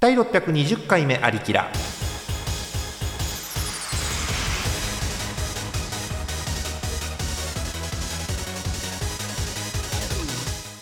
[0.00, 1.70] 第620回目ありきら。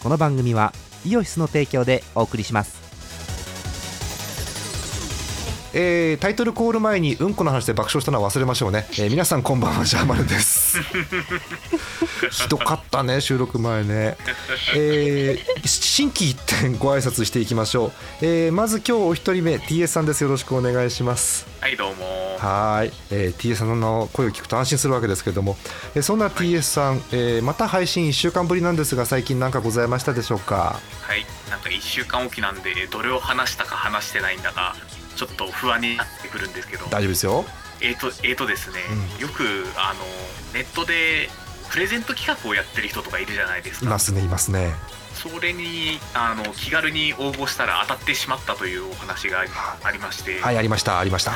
[0.00, 0.72] この番組は
[1.04, 2.77] イオシスの提供でお送りします。
[5.80, 10.78] えータイトルコール前にうんこの話で爆笑したのは忘れましょうね、えー皆さんこんばんはジャーマルです。
[12.32, 14.16] ひどかったね収録前ね、
[14.74, 20.22] えー新規一点ご挨拶していきましょう、えーまず今日お一人目 TS さんです。
[20.24, 21.46] よろしくお願いします。
[21.60, 22.36] はいどうも。
[22.40, 25.56] はーい、えー TS さんの声を聞くと安心するわけですけれども、
[25.94, 30.80] えーそんな TS さん、えーまた配信1週間ぶりなんですが最近何かございましたでしょうか？
[31.02, 31.24] はい。
[31.48, 34.74] なんか1週間おきなんでどれを話したか話してないんだか
[35.18, 36.86] ちょっと不安になってくるんですけど。
[36.86, 37.44] 大丈夫ですよ。
[37.80, 38.80] えーとえーとですね、
[39.18, 39.42] うよく
[39.76, 40.04] あの
[40.54, 41.28] ネットで
[41.70, 43.86] プレゼント企画をやってる人とかいるじゃないですか。
[43.86, 44.72] いますねいますね。
[45.14, 49.50] それにあの気軽に応募したら当たってしまったというお話があり
[49.82, 51.32] ありまして、はいありましたありました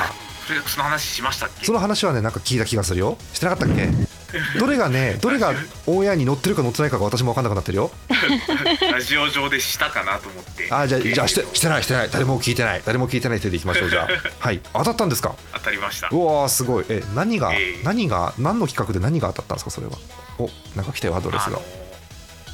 [0.46, 1.64] それその話しましたっけ？
[1.66, 3.16] その話はねなんか聞いた気がするよ。
[3.32, 3.88] してなかったっけ？
[4.58, 5.52] どれがねどれが
[5.86, 7.90] オンエアに載ってるか載ってないかが私も分かんなくなってるよ。
[8.90, 10.68] ラジオ上でしたかなと思って。
[10.70, 12.10] あじゃあじゃあしてしてないしてない。
[12.10, 12.82] 誰も聞いてない。
[12.84, 14.08] 誰も聞いてない手でいきましょうじゃあ。
[14.44, 14.60] はい。
[14.72, 15.34] 当たったんですか？
[15.52, 16.08] 当たりました。
[16.10, 16.86] うわーすごい。
[16.88, 17.82] え何が、ええ。
[17.84, 19.92] 何が何の企画で何が当たったんですかそれは？
[20.38, 21.58] おなんか来たよアドレスが。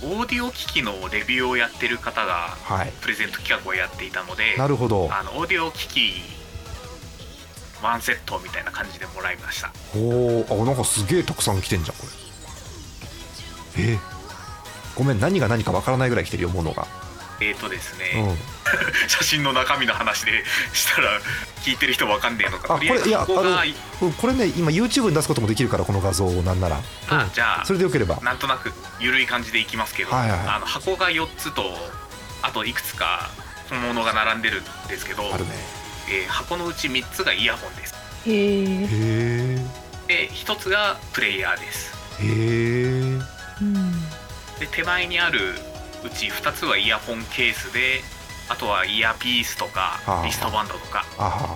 [0.02, 2.92] オーディオ機器のレビューをやってる方がはい。
[3.00, 5.08] プレゼント企画をやっていたのでなるほど。
[5.12, 6.22] あのオーディオ機器
[7.82, 9.70] ワンセットみたいな感じでもらいました。
[9.94, 12.06] おーあなんかすげえたくさん来てんじゃんこ
[13.76, 13.84] れ。
[13.84, 13.98] えー
[14.96, 16.88] ごめん何が何かわからないぐらい来てるよものが。
[17.40, 18.36] えーとですうね、ん。
[19.06, 21.20] 写真の中身の話でしたら
[21.64, 22.76] 聞いてる人わかんねえのか。
[22.76, 23.62] これいやあの
[24.00, 26.78] うんこれね今 YouTube に出すこともできるからこの画像をなんなら。
[26.78, 28.16] うんあじゃあそれでよければ。
[28.22, 30.48] なんとなく緩い感じでいきますけど、はいはいはい。
[30.48, 31.62] あの箱が4つと
[32.42, 33.30] あといくつか
[33.70, 35.50] 本物が並んでるんですけど、あるね
[36.10, 37.94] えー箱のうち3つがイヤホンです。
[38.26, 38.32] へ
[38.84, 39.56] え。
[40.06, 41.92] で1つがプレイヤーです。
[42.20, 43.18] へえ
[43.60, 43.92] うん。
[44.58, 45.54] で手前にある
[46.04, 48.00] うち2つはイヤホンケースで
[48.48, 51.04] あとはイヤーピースとかはあリストバンドとか。
[51.18, 51.54] あ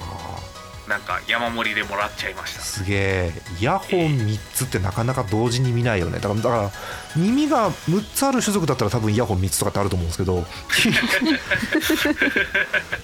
[0.93, 2.61] なんか山盛りでもらっちゃいました。
[2.61, 3.33] あすげえ。
[3.59, 6.19] イヤホン3つってなかなか同時に見ないよね。
[6.19, 6.71] だからだから
[7.17, 10.45] 耳が6つある種族だったら多分イヤホン3つとかってあると思うんですけど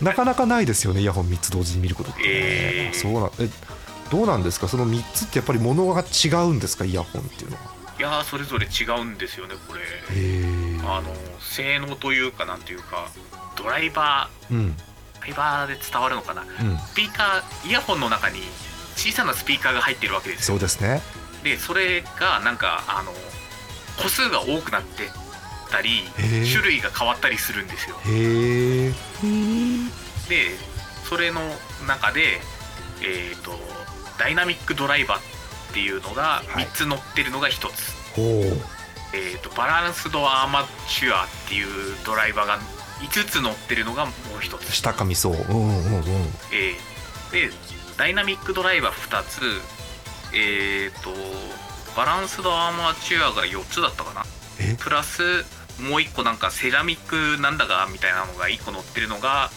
[0.03, 2.99] なかなかないですよねイヤホン3つ同時に見ることってね、えー。
[2.99, 3.49] そうなんえ
[4.10, 4.69] どうなんですか？
[4.69, 6.84] その3つってやっぱり物が違うんですか？
[6.84, 7.62] イヤホンっていうのは。
[7.99, 9.81] いやーそれぞれ違うんですよねこれ。
[9.81, 9.84] へ
[10.15, 13.09] えあの性能というかなんていうか
[13.56, 14.59] ドライバうん。
[14.59, 14.75] ードラ
[15.28, 16.42] イバーで伝わるのかな？
[16.42, 16.78] うん。
[16.78, 18.40] スピーカーイヤホンの中に
[18.96, 20.54] 小さなスピーカーが入ってるわけですよ。
[20.54, 21.02] そうですね。
[21.44, 23.12] でそれがなんかあの
[24.02, 25.08] 個数が多くなって
[25.70, 26.02] たり
[26.50, 27.96] 種類が変わったりするんですよ。
[28.06, 28.92] へえ
[30.28, 30.56] で
[31.08, 31.40] それの
[31.86, 32.40] 中で
[33.02, 33.58] えっ、と
[34.18, 35.22] ダイナミックドライバーっ
[35.72, 36.66] ていうのがはい。
[36.66, 38.78] 3つ乗ってるのが1つ、ほう。
[39.14, 42.58] えー、とバランスドアーマチュアっていうドライバーが
[43.00, 45.34] 5つ乗ってるのがもう1つ、下噛みそう。
[45.34, 46.04] うんうんうん。
[46.53, 46.98] えー
[47.32, 47.50] で
[47.98, 49.60] ダイナミックドライバー2つ。
[50.32, 51.14] えっ、と
[51.97, 54.25] バランスドアーマチュアが4つだったかな。
[54.58, 54.76] え？
[54.78, 55.44] プラス
[55.81, 59.50] もう1個なんかセラミックなんだかみたいなのが1個乗ってるのが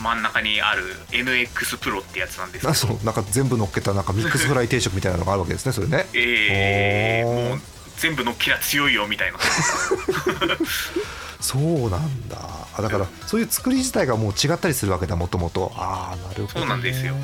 [0.00, 6.06] 真ん中にある NX プロってやつなんですけあどそうなんか全部乗っけたなんかミックスフライ定食みたいなのがあるわけですねそれね。
[6.14, 7.48] えーおー。
[7.50, 7.60] もう
[7.98, 9.38] 全部乗っけりゃ強いよみたいな
[11.42, 12.38] そうなんだ。
[12.74, 17.14] あだからそういう作り自体がもう違ったりするわけだもともとああなるほど、ね、そうなんですよ。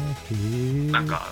[0.93, 1.29] なんか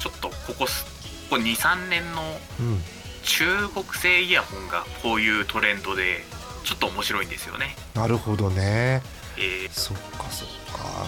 [0.00, 0.84] ちょっとここす
[1.30, 2.22] ここ23年の
[2.60, 2.82] うん。
[3.24, 6.22] 中国製イヤホンがこういうトレンドで
[6.64, 7.74] ちょっと面白いんですよね。
[7.94, 9.02] なるほどね
[9.36, 9.70] えー。
[9.70, 10.48] そっかそっ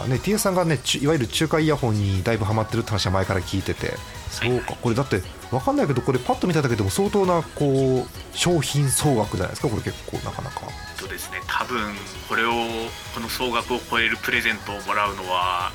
[0.01, 0.07] か。
[0.09, 3.95] ね T さんがねいわゆる中華イヤホンにだいぶハマってるって話は前から聞いてて。
[4.31, 4.75] そうか。
[4.81, 10.63] これだってわかんないけどこれパッと見ただけでも相当なこう商品総額じゃないですかこれ結構なかなか。
[10.63, 11.41] えっとですね。
[11.47, 11.95] 多分
[12.29, 12.51] これを
[13.15, 15.73] この総額を超えるプレゼントをもらうのは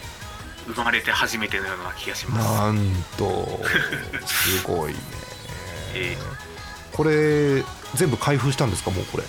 [0.67, 2.46] 生まれて初めてのような気がします。
[2.46, 3.61] なんと
[4.25, 4.99] すごいね。
[5.93, 6.17] え
[6.91, 7.64] これ
[7.96, 9.23] 全部開封したんですかもうこれ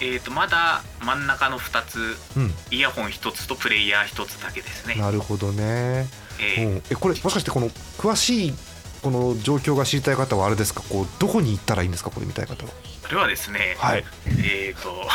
[0.00, 2.54] えーとまだ真ん中の2つうん。
[2.70, 4.94] イヤホン1つとプレイヤー1つだけですね。
[4.96, 6.08] なるほどね。
[6.40, 6.66] えー。
[6.68, 7.68] うん、えこれもしかしてこの
[7.98, 8.54] 詳しい
[9.02, 10.82] この状況が知りたい方はあれですか？
[10.88, 12.10] こうどこに行ったらいいんですか？
[12.10, 12.70] これ見たい方は
[13.08, 14.04] それはですね、はい。
[14.44, 15.08] えっ、と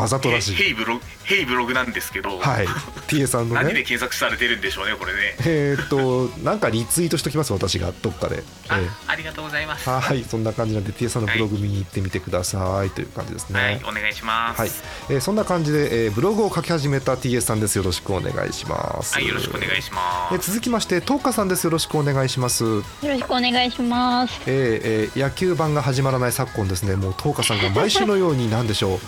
[0.00, 0.54] わざとらしい。
[0.54, 2.66] ヘイブログヘイブログなんですけど、はい。
[3.08, 5.36] TA さんの何でね検索されてるんでしょうねこれね。
[5.40, 9.88] えーっとなんかリツイートしときます私がどっかで、えあーありがとうございます。
[9.90, 13.60] はいそんな感じなんで TA さんのブログ見に行ってみてくださいという感じですね。
[13.60, 14.60] はいお願いします。
[14.60, 14.70] はい、
[15.10, 17.76] えーそんな感じで、えーブログを書き始めた TS さんです。
[17.76, 19.12] よろしくお願いします。
[19.14, 21.64] はいよろしくお願いしまえーす続きましてトーカさんです。
[21.64, 22.64] よろしくお願いします。
[22.64, 24.40] よろしくお願いします。
[24.46, 28.98] えーえー野球版が始まらない昨今ですねもうトーカさんが毎週のように何でしょう、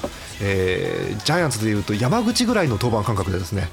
[0.40, 3.68] えージャイアンツでいうと山口ぐらいの登板感覚でですね,、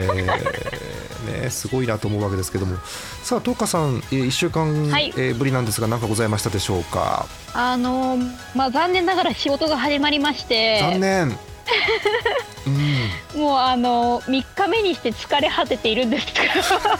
[0.00, 2.76] えーねすごいなと思うわけですけども。
[3.22, 5.12] さあトーカさん、え1週間、はい。
[5.16, 7.26] えーぶりなんですが何かございましたでしょうか？
[7.54, 8.16] あの
[8.54, 11.38] まあ残念ながら仕事が始まりまして、残念。
[12.66, 13.40] うん。
[13.40, 16.98] もうあの3日目にして疲れ果てているんですが、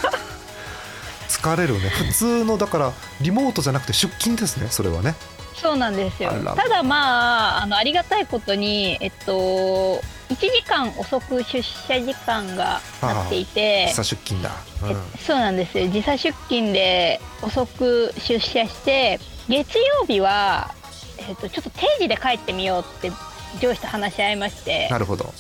[1.29, 1.89] 疲れるね。
[1.89, 5.15] 普通のだからリモートじゃなくて出勤ですねそれはね
[5.63, 6.33] そうなんですよ。
[6.57, 13.95] ただまああのありがたいことにえっと1時間遅く出社時間がなっていて時。
[13.95, 14.51] 差出勤だ、
[14.85, 15.89] えそうなんですよ。
[15.89, 20.75] 時差出勤で遅く出社して月曜日は、
[21.19, 23.13] えっとちょっと定時で帰ってみようって
[23.61, 25.33] 上司と話し合いましてなるほど。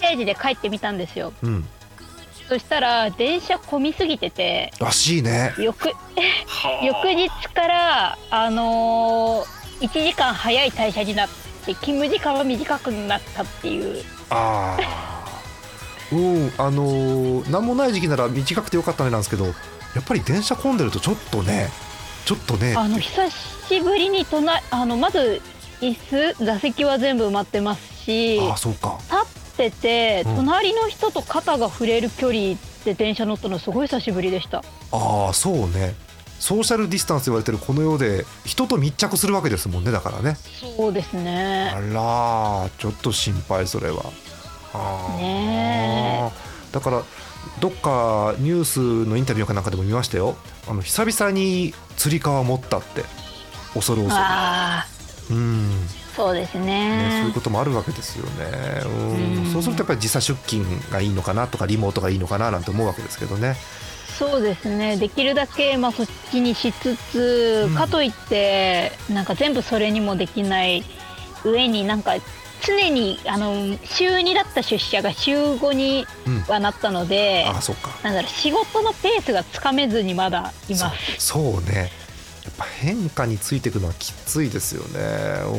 [0.00, 1.32] 定時で帰ってみたんですよ。
[1.42, 1.68] うん。
[2.48, 5.52] そしたら電車混みすぎててらしいね。
[5.58, 6.84] 翌はあ。
[6.84, 11.28] 翌日からあのー、1時間早い退社になっ
[11.64, 14.02] て勤務時間は短くなったっていう。
[14.30, 15.18] ああ
[16.10, 19.52] うんあのー、何もない時期なら短くてよかったねなんですけどや
[20.00, 21.68] っぱり電車混んでるとちょっとね
[22.24, 22.74] ちょっとね。
[22.76, 25.42] あの久しぶりに隣あのまず
[25.80, 28.98] 椅子座席は全部埋まってますしああそうか。
[29.10, 29.16] 立
[29.64, 30.36] っててうん。
[30.36, 34.62] 隣の人と肩が触れる距離で電車乗ったのすごい久しぶりでした。
[34.92, 35.94] ああそうね
[36.38, 40.36] ソーシャルディスタンス言われてるこの世で人と密着するわけですもんねだからね。
[40.76, 44.02] そうですあねらちょっと心配それは。
[44.72, 45.16] あー。
[45.18, 46.32] ね
[46.72, 47.02] だから
[47.60, 50.36] どっかニュースのインタビューかなんかでも見ましたよ。
[50.68, 53.02] あの久々につり革持ったって
[53.74, 54.12] 恐る恐る。
[54.12, 54.86] ああ
[55.30, 55.70] うん。
[56.14, 58.82] そうですね、そういねうこともあるわけですよね。
[58.84, 59.44] うん。
[59.44, 59.52] うん。
[59.52, 63.56] そうするとやっぱり時差出勤がいいのかなとかリモートがいいのかななんて思うわけですけどね。
[64.18, 70.82] そうですねできるだけまあそっちにしつつ、うんかといってなんか全部それにもできない
[71.44, 72.14] 上になんか
[72.66, 76.40] 常にあの週2だった出社が週5にうん。
[76.42, 77.90] はなったので、ああそっか。
[78.02, 81.90] なんだろう仕事のペースがつかめずにまだいますそうね。
[82.44, 84.98] やっぱ変化についていくのはきついですよね。
[85.44, 85.52] お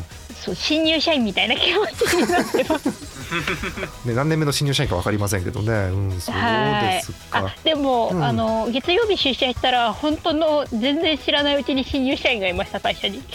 [0.00, 2.88] ーそう新入社員みたいな気持ちになってます
[4.06, 5.72] ね何年目の新入社員かわかりませんけどね。
[5.72, 7.54] うんそうですあか。
[7.64, 13.22] でも、うんあの月曜日出社したら本当の全然知らないうちに新入社員がいました会社に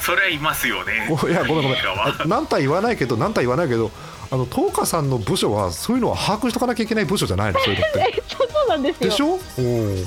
[0.00, 1.72] それはいますよねおいやごめんごめん。
[1.86, 3.90] はあ何体言わないけど何体言わないけど。
[4.32, 7.98] あの東花さんの部署はそういうのは把握しとかなきゃいけない部署じゃないのそういうのって。
[8.16, 9.40] えそうそうなんですよでしょ？
[9.58, 10.06] うん。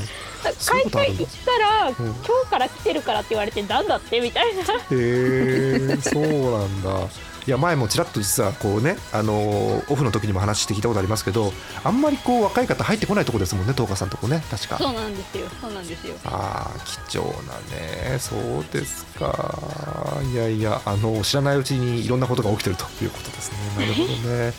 [0.51, 2.13] 会社行ったら、ん今
[2.45, 4.19] 日から来てるからって言われてなんだって？
[4.19, 4.61] みたいな。
[4.63, 7.07] へえそうなんだ。
[7.45, 11.51] いや前もちらっと実はこうね、あのーオフの時にも話して聞いたことありますけど
[11.83, 14.77] あんまりこう若い方入ってこないとこですもんね東花さんとこね確か。
[14.77, 16.15] そうなんですよそうなんですよ。
[16.23, 17.31] ああ貴重な
[17.75, 19.59] ねそうですか。
[20.31, 23.57] いやいやあの知らないうちにいろんなことが起きてるということですね。
[23.77, 24.53] なるほどね。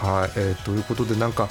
[0.00, 1.50] はい、えーということでなんか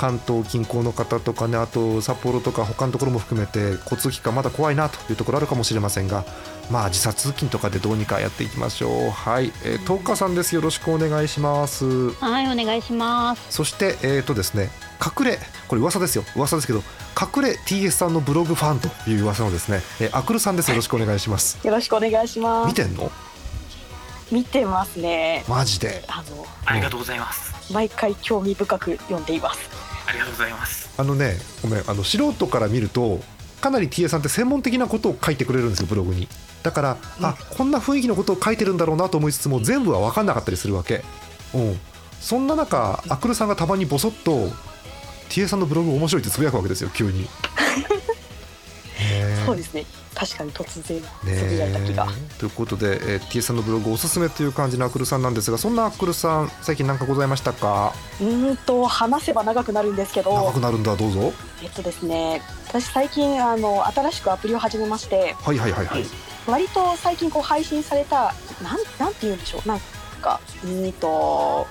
[0.00, 6.24] 関東近郊の方とかねあと札幌とか他のところも含めて交通機関まだ怖いなというところあるかもしれませんが
[6.70, 9.10] まあ時差通勤とかでどうにかやっていきましょう。
[9.10, 10.54] はい、えー、東花さんです。
[10.54, 12.12] よろしくお願いします。
[12.12, 13.42] はいお願いします。
[13.50, 14.70] そしてえーとですね
[15.04, 16.24] 隠れこれ噂ですよ。
[16.34, 16.78] 噂ですけど
[17.20, 20.70] 隠れ TS さんのブログファンという噂のですね、えーアクルさんです。
[20.70, 21.58] よろしくお願いします。
[21.66, 22.68] よろしくお願いします。
[22.68, 23.12] 見てんの？
[24.32, 25.44] 見てますね。
[25.46, 26.04] マジで。
[26.08, 27.72] あのありがとうございます。
[27.72, 29.79] 毎回興味深く読んでいます。
[30.06, 30.90] ありがとうございます。
[30.96, 33.20] あのねごめんあの素人から見ると
[33.60, 36.28] かなり TA さんって専門的なことを書いてくれるんですよブログに。
[36.62, 41.02] だから、あこんな雰囲気のことを書いてるんだろうなと思いつつも全部は分かんなかったりするわけ。
[41.54, 41.80] うん。
[42.20, 44.50] そんな中アクルさんがたまにボソッと
[45.30, 47.26] TA さんのブログ面白いってつぶやくわけですよ急に
[49.46, 49.84] そうですね。
[50.14, 52.06] 確かに突然ねつぶやいた気が。
[52.38, 57.92] ということで、えー、T さんのブログおすすめという感じのアクルさんなんですがそんなアクルさん最近何かございましたか？
[58.20, 61.32] うーんと話せば長くなるんですけど、長くなるんだどうぞ。
[61.62, 66.04] えっとですね、私最近あの新しくアプリを始めまして、はいはいはいはい。
[66.46, 69.80] 割と最近こう配信されたなんなんて言うんでしょう、なん
[70.20, 71.66] かうーんと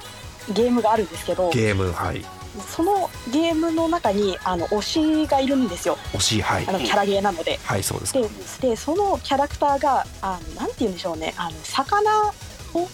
[0.53, 2.24] ゲームがあるんですけど、ゲームはい
[2.68, 5.98] そのゲームの中にあの推しがいるんですよ。
[6.13, 6.68] 惜しいはい。
[6.68, 7.60] あのキャラゲーなので。
[7.63, 8.13] はいそうです。
[8.62, 11.34] ででそのキャラクターがあのなんて言うんでしょうね。
[11.38, 12.34] あの魚
[12.74, 12.88] を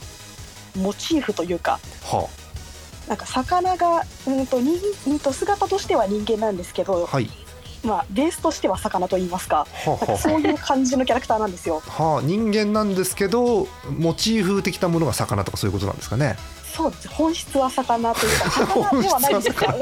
[0.77, 2.27] モチーフというかは
[3.07, 7.29] なんか魚がうんと人うんと姿としては人間なんですけど、あはい。
[7.83, 9.67] まあ、ベースとしては魚と言いますか。
[9.85, 11.83] かはそういう感じのキャラクターなんですよ。
[11.88, 16.35] あはあ人間なんですけどモチーフ的なものが魚とかそういうことなんですかね
[16.75, 19.74] そうです本質は魚というか 魚ではないんですが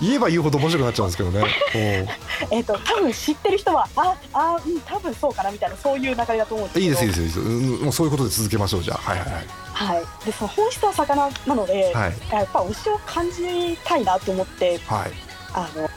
[0.00, 1.44] 言えば言うほど面白くなっちゃうんですけどね。
[2.50, 7.40] えっと多分知ってる人はああうん多分そうかなみたいなそういう流れだと思うんですいいですいいですいいです。
[7.40, 9.10] うんもうそういうことで続けましょうじゃあ。
[9.10, 9.46] はいはいはい。
[9.72, 12.12] はい、でその本質は魚なので、はい。
[12.30, 15.12] やっぱ推しを感じたいなと思ってはい。
[15.54, 15.90] あの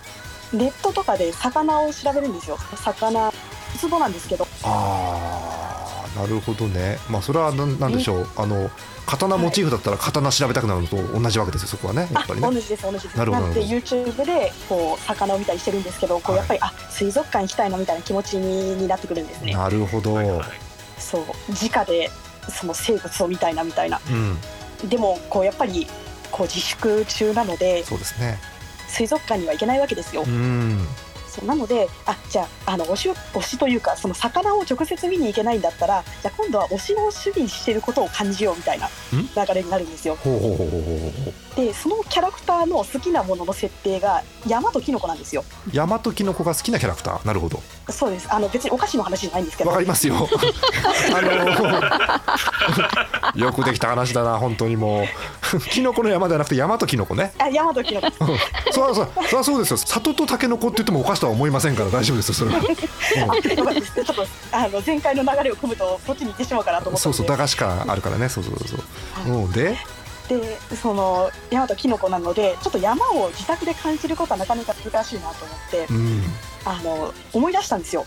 [0.54, 2.58] ネットとかで魚を調べるんですよ。
[2.84, 3.34] 魚ウ
[3.76, 4.48] ツボなんですけど。
[4.64, 6.98] あーなるほどね。
[7.10, 8.30] まあそれはなんなんでしょう。
[8.38, 8.70] あの
[9.06, 12.48] 刀モチーフだったら刀調べたくなるのと同じわけですよそこはねやっぱりね。
[12.48, 13.18] あ同じです同じです。
[13.18, 16.40] なるほどんで YouTube でこう魚を見たりしてるんですけどこうはい。
[16.40, 19.54] やっぱり、あ水族館行きたいなみたいな気持ちにになってくるんですね。
[19.54, 20.48] なるほど、はいはい。
[20.98, 21.22] そう。
[21.52, 22.10] 直で
[22.50, 24.00] その生物を見たいなみたいな。
[24.10, 24.90] うん。
[24.90, 25.88] でもこうやっぱり
[26.32, 28.40] こう自粛中なのでそうですね。
[28.88, 30.88] 水族館には行けないわけですよ、うん
[31.36, 40.18] そうなのであじゃああの推しを推しというかその魚を直接見に行けないんだったらじゃあ今度は推しの守備にしてることを感じようみたいな流れになるんですよ。
[41.56, 45.44] でそのキャラクターの好きなものの設定が山とキノコなんですよ。
[45.74, 47.28] 大和キノコが好きなキャラクター？
[47.28, 47.62] なるほど。
[47.90, 48.28] そうです。
[48.34, 49.70] あの別にお菓子の話じゃないんですけど。
[49.70, 50.16] わかりますよ。
[51.16, 51.22] あ
[53.36, 55.06] のよくできた話だな本当にもう。
[55.70, 57.34] キノコの山ではなくて山とキノコね。
[57.38, 58.08] あ山とキノコ。
[58.08, 58.14] うん。
[58.72, 59.78] そりゃそうそりゃそうですよ。
[59.78, 62.62] 里とタケノコって言ってもお菓子とは思いませんから大丈夫ですよそれは、
[64.52, 68.30] あの前回の流れを組むとそっちに行ってしまうかなとうん、思ったのでそうそう駄菓子感あるからね。
[68.30, 68.68] そうそうそう
[69.26, 69.78] そう、うん、で？
[70.28, 76.24] でその山とキノコなのでちょっと山を自宅で感じることはなかなか難しいなと思ってうん。
[76.66, 78.06] あの思い出したんですよ。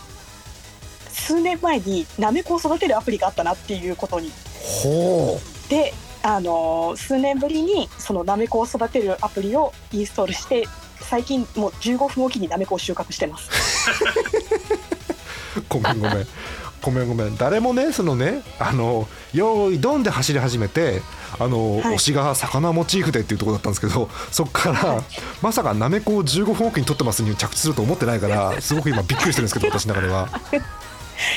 [1.09, 4.31] 数年前にナメコを育てるアプリがあったなっていうことに。
[4.83, 10.67] ほであの数年ぶりにそのナメコを育てるアプリをインストールして
[11.01, 13.49] 最近もう15分おきにナメコを収穫してます。
[15.57, 16.27] う ごめんごめん。
[16.81, 17.37] ごめんごめん。
[17.37, 21.01] 誰もねそのねあのよーいドンで走り始めて
[21.37, 21.95] あの、はい。
[21.95, 25.03] 推しが魚モチーフでっていうところだったんですけどそこから、
[25.41, 30.29] まさかなめこを15分おきに撮ってますに着地すると思ってないからすごく今びっくりしてるんですけど私の中では。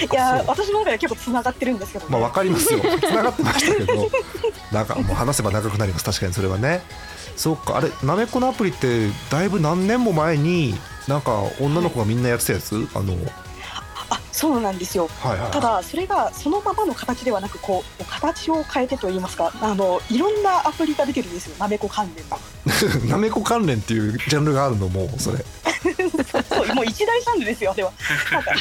[0.01, 2.11] いや私の中では結構つながってるんですけど、ね。
[2.13, 2.81] まあわかりますよ。
[3.01, 4.09] 繋がってましたけど。
[4.71, 6.05] なんかもう話せば長くなります。
[6.05, 6.83] 確かにそれはね
[7.43, 7.79] そうか。
[7.79, 10.75] あれなめこのアプリってだいぶ何年も前に
[11.09, 13.15] なんか女の子がみんなやってたやつ、あの
[14.11, 15.09] あそうなんですよ。
[15.09, 21.57] はいはいただそれがそのままの形ではなくこう形を変えてといいますかあのいろんなアプリが出てるんですよ。
[21.59, 23.11] なめこ関連の。
[23.11, 25.39] なめこ関連っていうジャンルがあるのもうそれ。
[25.83, 27.93] そうもう一大ジャンルですよでは。
[28.31, 28.53] なんか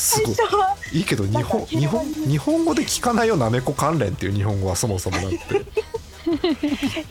[0.00, 5.38] 最初はいいけど日本日本日本語で聞かないよなめこ関連っていう日本語はそもそもなんて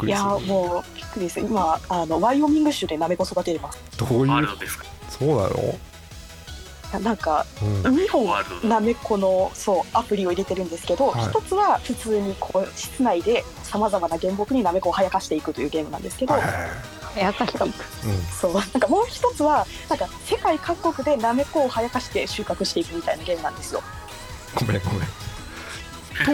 [0.03, 1.39] いやもうびっくりです。
[1.39, 3.79] 今あのワイオミング州でなめこ育ててます。
[3.97, 4.47] どういう
[5.09, 5.79] そうなの、
[7.03, 11.29] なんかうん、2本なめこのそうアプリを入れてるんですけど、はい。
[11.29, 16.59] 一つは普通にこう室内でさまざまな原木になめこを生やかしていくというゲームなんですけど、はいはいは
[17.17, 17.19] い。
[17.19, 17.71] やかしていくうん
[18.31, 23.81] そうなんかもう一つはなんか世界各国でなめこを生やかして収穫していくみたいなゲームなんですよ。
[24.55, 24.99] ごめんごめん。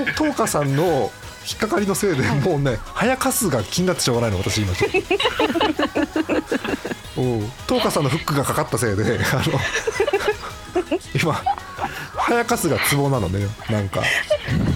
[0.05, 1.11] とトーカさんの
[1.47, 4.97] 引っかかりのせいでもうね早かすが気になってしょうがないの私今ちょっと。
[7.21, 9.43] うんトーカさんのフックがかかったせいであの
[11.13, 11.41] 今
[12.17, 14.01] 早かすがツボなのねなんか。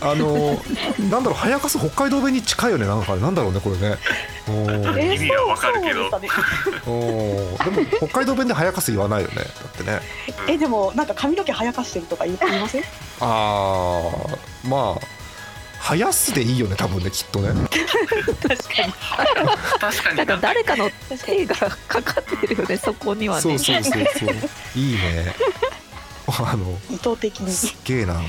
[0.02, 0.60] あの
[1.10, 3.98] なんだろう早かす北海道弁に近いよねなんかねなんだろうねこれね。
[5.14, 6.06] 意味はわかるけど。
[6.06, 10.00] おーでも北海道弁で早かす言わないよねだってね。
[10.48, 12.84] えでもなんか髪の毛生やかしてるとか言いません？
[13.20, 15.19] あーまあ
[15.90, 17.50] 生やすでいいよね多分ねきっとね。
[17.50, 18.94] 確かに。
[19.80, 20.90] 確かになんか誰かの
[21.26, 23.42] 手がかかってるよねそこにはね。
[23.42, 24.30] そうそうそうそう。
[24.76, 25.34] いいね。
[26.28, 27.52] あの意図的に。
[27.52, 28.14] すっげえな。
[28.14, 28.24] もう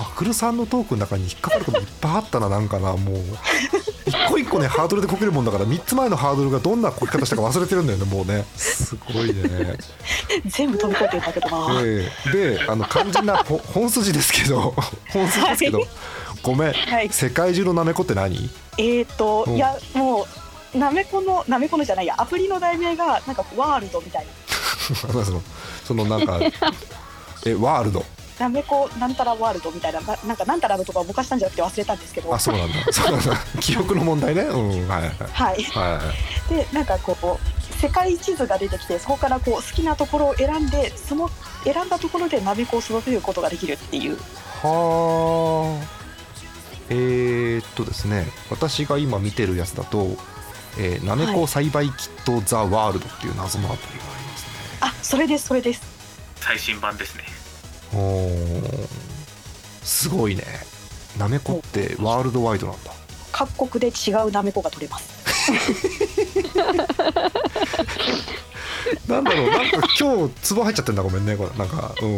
[0.00, 3.18] アクルさんのトークの中に引っかかることいっぱいあったななんかなもう。
[4.06, 8.44] 一個一個ねハードルでこけるもんだから3つ前のハードルがどんなこき方したか忘れてるんだよねもうね。
[8.56, 9.76] すごいね。
[10.46, 14.74] 全部飛び越えてるんだけどな、でであの肝心なほ本筋ですけど
[15.12, 15.88] 本筋ですけど、はい
[16.42, 17.08] ごめん、はい。
[17.08, 18.50] 世界中のなめこって何？
[18.78, 19.56] えーっと、うん。
[19.56, 20.26] いやも
[20.74, 22.14] うなめこのなめこのじゃないや。
[22.18, 24.32] アプリの題名がなんかワールドみたいな。
[25.24, 25.42] その
[25.84, 26.40] そのなんか
[27.46, 28.04] えワールド？
[28.38, 30.00] なめこなんたらワールドみたいな。
[30.00, 32.34] ななんかなんたらのとかぼかしたんじゃなくて忘れたんですけど。
[32.34, 32.92] あそうなんだ。
[32.92, 33.36] そうなんだ。
[33.60, 34.42] 記憶の問題ね。
[34.42, 35.12] うんはいはい。
[35.32, 35.62] はい。
[35.62, 36.00] はいは
[36.50, 36.54] い。
[36.54, 41.30] でなんかこう世界地図が出てきてそこからこう好きなところを選んでその
[41.64, 44.16] 選んだところでなめこを育てることができるっていう。
[44.62, 46.01] はあ
[46.88, 50.16] えー、っとですね私が今見てるやつだと、
[50.78, 55.82] えーなめこ栽培キットザワールドっていう謎のアプリがありますね、あそれですそれです。
[56.36, 57.24] 最新版ですね。
[57.94, 58.88] おー
[59.82, 60.44] すごいね。
[61.18, 62.92] なめこってワールドワイドなんだ。
[63.32, 65.22] 各国で違うなめこが取れます。
[69.08, 71.36] なんだろうなんか今日ツボ入っちゃってんだごめんね。
[71.36, 72.16] これなんか、うん、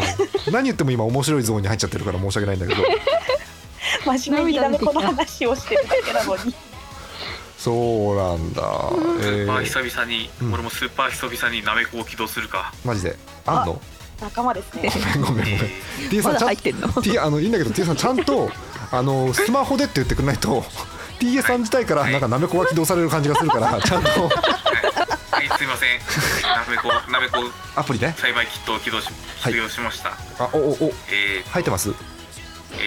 [0.53, 2.83] 何言っても今面白いゾーンに入っちゃってるから申し訳ないんだけど
[4.05, 6.55] 真面目になめこの話をしてるだけなのに。
[7.59, 7.73] そ
[8.13, 8.63] うなんだ、
[9.23, 10.53] えまあー、久々に、うん。
[10.53, 12.73] 俺もスーパー久々になめこを起動するか。
[12.85, 13.17] マジで？
[13.47, 13.81] あんの？
[14.21, 14.91] 仲間ですね。
[15.17, 15.71] ごめんごめんごめん。
[16.05, 18.51] え T さまんちゃんだ入ってんの？T あのいいんだけど T さんちゃんと
[18.91, 20.63] あのスマホでって言ってくれないと
[21.21, 24.09] TA さん自体からなんかなめこが起動される感じがするから ちゃんと。
[24.11, 25.99] ーはい、はい、すいません。
[26.43, 27.39] なめこなめこ
[27.77, 28.15] アプリね。
[28.19, 29.09] 栽培キットを起動し
[29.41, 29.53] はい。
[29.55, 30.93] 起動しました、あおおお。
[31.11, 31.93] えー、入ってます？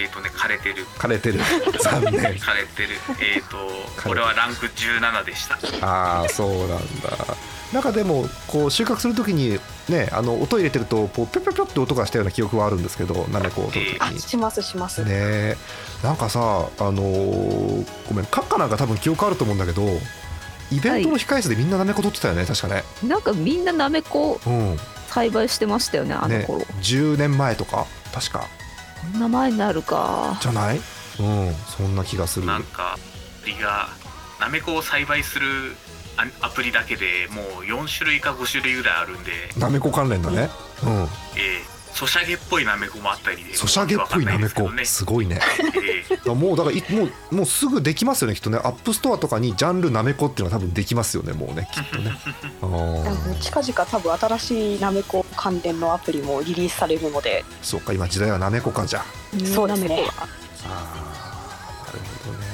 [0.02, 0.86] えーとね枯れてる。
[0.98, 1.40] 枯れてる。
[1.82, 2.12] 残念。
[2.12, 2.88] 枯れてる。
[3.20, 3.56] えーと
[4.02, 5.58] これはランク17でした。
[5.86, 7.36] ああそうなんだ。
[7.72, 9.58] なんかでもこう収穫するときに
[9.90, 15.56] ねあの音入れてるとこうピョピョピョって音がしたような記憶はあるんですけどなめこを取るときにあしますします、ねえ。
[16.02, 16.42] なんかさあ
[16.80, 19.82] のーごめんカッカなんか多分記憶あると思うんだけど
[20.70, 22.84] イベントの控え室でみんななめこ取ってたよね確かね。
[23.02, 24.78] なんかみんななめこうん。
[25.08, 28.46] 栽培してましたよねあのね頃、10年前とか確か
[29.12, 30.38] こんな前になるか。
[30.40, 30.78] じゃない？
[31.20, 32.46] うんそんな気がする。
[32.46, 32.96] なんかア
[33.42, 33.88] プリが
[34.40, 35.74] なめこを栽培する
[36.16, 40.48] アアプリだけでもう4種類か5種類ぐらいあるんで、なめこ関連だね。
[40.82, 40.90] うん。
[40.90, 43.56] えーソシャゲっぽいなめこもあったりで。
[43.56, 44.70] ソシャゲっぽいなめこ。
[44.84, 45.40] すすごいね。
[45.74, 48.58] えーもうだからいもうもうすぐできますよねきっとね。
[48.58, 52.12] App Store とかにジャンルなめこっていうのは多分できますよねもうねきっとね。
[53.40, 57.44] 近々多分新しいなめこ関連のアプリもリリースされるので。
[57.62, 59.04] そうか今時代はなめこかじゃあ。
[59.44, 59.88] そうですね。
[59.88, 60.28] なめこが
[60.68, 62.47] あーなるほどね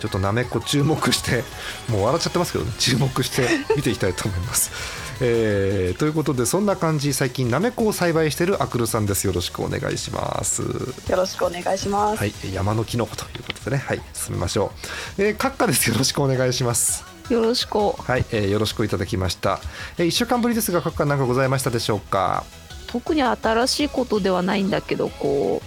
[0.00, 1.44] ちょっとなめこ注目して
[1.88, 4.70] もう笑っちゃってますけどね注目して見ていきたいと思います、
[5.20, 9.24] えーということでそんな感じ最近なめこを栽培しているアクルさんです。
[9.26, 10.62] よろしくお願いします。
[10.62, 10.68] よ
[11.16, 13.84] ろしくお願いします、はい山のキノコということでね。
[13.86, 14.72] はい進みましょ
[15.18, 15.88] う、えー、閣下です。
[15.90, 17.04] よろしくお願いします。
[17.30, 17.78] よろしく。
[17.78, 19.60] はい、えーよろしくいただきました、
[19.98, 22.44] えー、1週間ぶりですが閣下何かございましたでしょうか？
[22.86, 25.66] 特に新しいことではないんだけどこう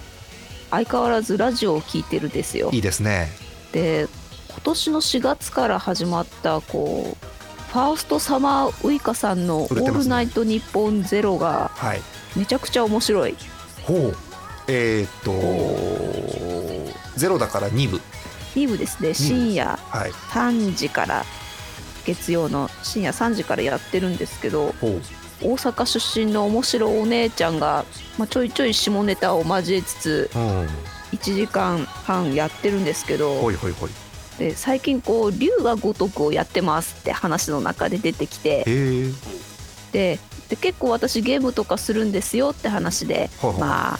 [0.70, 2.70] 相変わらずラジオを聞いてるですよ。
[2.72, 3.30] いいですね。
[3.72, 4.08] で
[4.58, 12.02] 今年の4月から始まったこうファーストサマーウイカさんの「オールナイトニッポンゼロがはい。
[12.34, 13.36] めちゃくちゃ面白い。
[13.84, 14.16] ほう。
[14.66, 18.00] えーっとゼロだから2部。
[18.56, 19.14] 2部ですね。
[19.14, 20.10] 深夜はい。
[20.32, 21.24] 3時から
[22.04, 24.74] 月曜の深夜3時からやってるんですけど
[25.40, 27.84] 大阪出身の面白いお姉ちゃんが、
[28.18, 30.68] まあ、ちょいちょい下ネタを交えつつうん。
[31.12, 33.90] 1時間半やってるんですけどほいほいほい
[34.38, 38.64] で最近こう龍が如くをやってますって話の中で出てきて。
[39.92, 43.30] でで結構私ゲームとかするんですよって話で。
[43.58, 43.98] まあ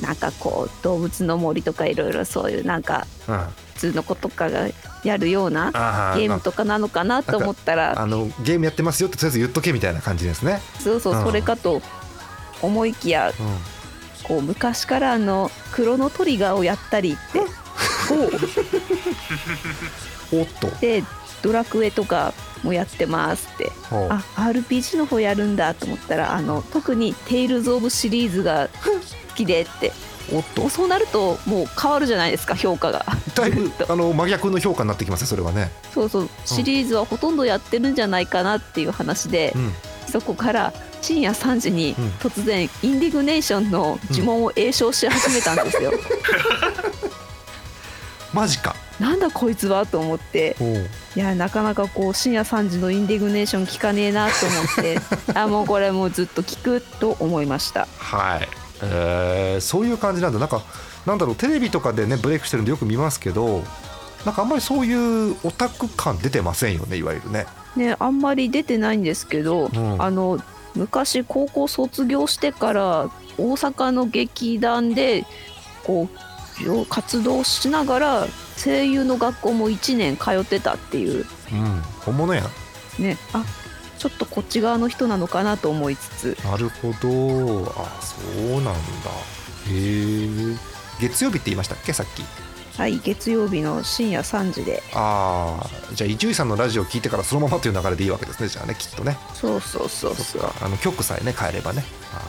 [0.00, 3.38] なんかこう動物の森とかいろいろそういうなんかうん。
[3.74, 4.68] 普通の子とかが
[5.02, 8.00] やるようなあゲームとかなのかなと思ったら。
[8.00, 11.24] あのゲームやってますよってとりあえず言っとけみたいな感じですね、そうそううん。
[11.24, 11.82] それかと
[12.60, 13.32] 思いきやう
[14.22, 17.46] こう昔からあのクロノトリガーをやったりってん、
[20.32, 20.68] おっと。
[20.80, 21.02] で
[21.42, 23.72] ドラクエとかもやってますって。
[23.90, 29.92] あ RPG の方やるんだと思ったらあの特に「テイルズ・オブ」シリーズが好きでって。
[30.32, 30.68] おっと。
[30.68, 33.04] そうなるともう変わるじゃないですか評価が。
[33.34, 36.28] だいぶあの真逆の評価になってきますねそれはね、そうそう。
[36.44, 39.72] シリーズはほとんどやってるんじゃないかなっていう話で、うん、
[40.10, 42.08] そこから深夜3時にうん。
[42.20, 45.92] 突然インディグネーションの呪文を詠唱し始めたんですよ、
[48.32, 48.74] マジか。
[48.98, 50.56] なんだこいつはと思って。
[51.16, 55.00] いやなかなかこう深夜3時のインディグネーション聞かねえなと思って。
[55.38, 57.86] あもうこれもうずっと聞くと思いました。
[57.98, 58.48] はい、
[58.82, 60.38] えーそういう感じなんだ。
[60.38, 60.62] なんか
[61.06, 63.64] なんだろうテレビとかでねブレイクしてるんでよく見ますけど
[64.24, 67.46] なんかあんまりそういうオタク感出てませんよねいわゆるね。
[67.76, 70.02] ねあんまり出てないんですけど、うん。
[70.02, 70.38] あの
[70.74, 75.26] 昔高校卒業してから大阪の劇団で
[75.84, 76.31] こう
[76.64, 78.26] よ活動しながら
[78.62, 81.26] 声優の学校も1年通ってたっていう。
[81.52, 82.42] うん本物や。
[82.42, 83.44] んねあ
[83.98, 86.38] ちょっとこっち側の人なのかなと思いつつ。
[86.44, 87.72] なるほど。
[87.76, 88.70] あそうなんだ。
[88.70, 88.72] へ
[89.70, 90.56] え。
[91.00, 91.92] 月曜日って言いましたっけ？
[91.92, 92.24] さっき。
[92.76, 94.82] はい月曜日の深夜3時で。
[94.94, 99.18] ああじゃあ伊集院さんのラジオを聞いてからそのままという流れでいいわけですねじゃあねきっとね。
[99.34, 101.84] そうそうそうそそうあの曲さえね変えればね。
[102.12, 102.22] あ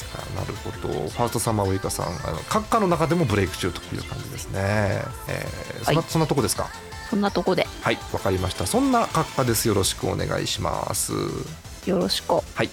[0.00, 0.18] ですか。
[0.34, 0.88] なるほど。
[0.88, 4.60] ファーストサマーウイカさんあの閣下の中でもブレイク中という感じですね、
[5.28, 6.10] えーそんなはい。
[6.10, 6.68] そんなとこですか？
[7.10, 7.66] そんなとこで。
[7.82, 8.66] はいわかりました。
[8.66, 9.68] そんな閣下です。
[9.68, 11.12] よろしくお願いします。
[11.86, 12.32] よろしく。
[12.34, 12.70] はい。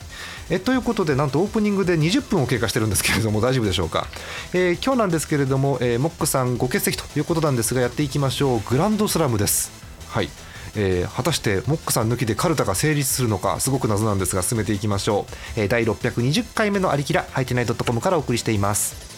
[0.50, 4.08] えということでなんとオープニングで20分を経過してるんですけれども大丈夫でしょうか、
[4.54, 8.60] えー今日なんですけれども、えーモックさんご欠席ということなんですがやっていきましょう。
[8.70, 9.72] グランドスラムです。
[10.10, 10.30] はい
[10.76, 15.26] えー果たしてモックさん抜きでカルタが成立するのかすごく謎なんですが進めていきましょ
[15.58, 19.10] う、えー第620回目のありきらハイテナイドットコムからお送りしています。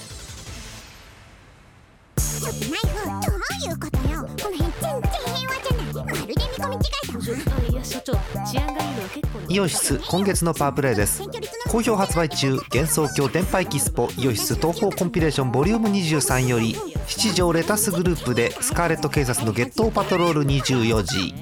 [2.18, 4.22] イフどういうことよ。
[4.22, 5.94] この辺全然平和じゃない。
[5.94, 11.22] まるで見込み違いだわいや所長治安がいいのは結構なイオシス今月のパワープレイです
[11.74, 16.76] 好評発売中幻想郷電波キスポイオシス東方コンピレーションボリューム23より
[17.08, 21.34] 七条レタスグループでスカーレット警察のゲットパトロール24時。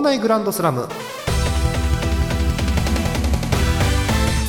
[0.00, 0.88] 脳内グランドスラム。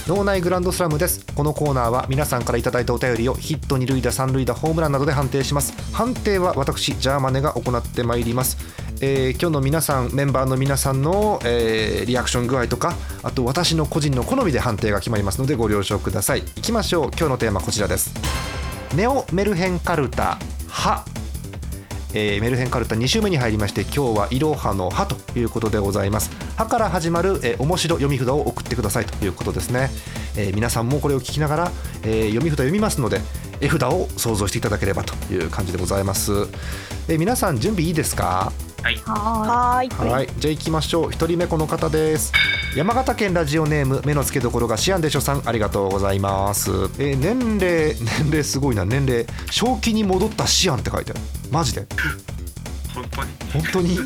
[0.07, 1.25] 脳内グランドスラムです。
[1.35, 5.73] このコーナーは皆さんからいただいたお便りをヒット二塁打三塁打ホームランなどで判定します。
[5.93, 8.57] 判定は私ジャーマネが行ってまいります。
[9.01, 16.39] えー今日の皆さんメンバーの皆さんの、えーリアクション具合とかあと私の個人の好みで判定が決まりますのでご了承ください。
[16.39, 17.09] いきましょう。
[17.09, 18.13] 今日のテーマこちらです。
[18.95, 20.39] ネオメルヘンカルタ。
[22.13, 29.89] えーメルヘンカルタ2週目に入りまして今日は「いろはの歯」ということでございます「歯」から始まる、えー面白読み札を送ってくださいということですね、
[30.35, 31.71] えー皆さんもこれを聞きながら、
[32.03, 33.21] えー読み札読みますので
[33.61, 36.47] 絵札を想像していただければという感じでございます、
[37.07, 38.51] え皆さん準備いいですか？
[38.83, 38.97] はい。
[38.97, 39.89] はい。
[40.09, 41.09] はい、じゃあ行きましょう。
[41.09, 42.33] 1人目この方です。
[42.75, 45.47] 山形県ラジオネーム目の付けどころがシアンでしょさん。
[45.47, 48.85] ありがとうございます、えー年齢年齢すごいな。
[48.85, 51.21] 年齢正気に戻ったシアンって書いてある。
[51.51, 51.85] マジで？
[52.95, 53.29] 本当に？
[53.53, 53.99] 本当に？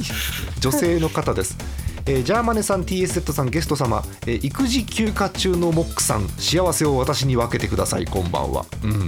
[0.59, 1.57] 女性の方です、
[2.05, 6.27] えージャーマネさん TSZ さんゲスト様、えー育児休暇中のモックさん。
[6.37, 8.05] 幸せを私に分けてください。
[8.05, 9.07] こんばんは、うん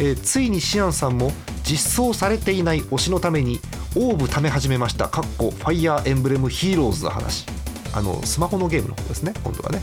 [0.00, 1.32] えーついにシアンさんも
[1.64, 3.60] 実装されていない推しのために
[3.96, 5.08] オーブ貯め始めました。
[5.08, 7.46] かっこファイヤーエンブレムヒーローズの話。
[7.94, 9.80] あのスマホのゲームの方ですね今度はね、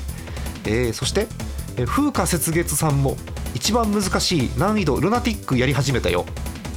[0.65, 1.27] えーそして、
[1.77, 3.17] えー風花雪月さんも
[3.53, 6.25] 一番難しい難易度ルナティックやり始めたよ。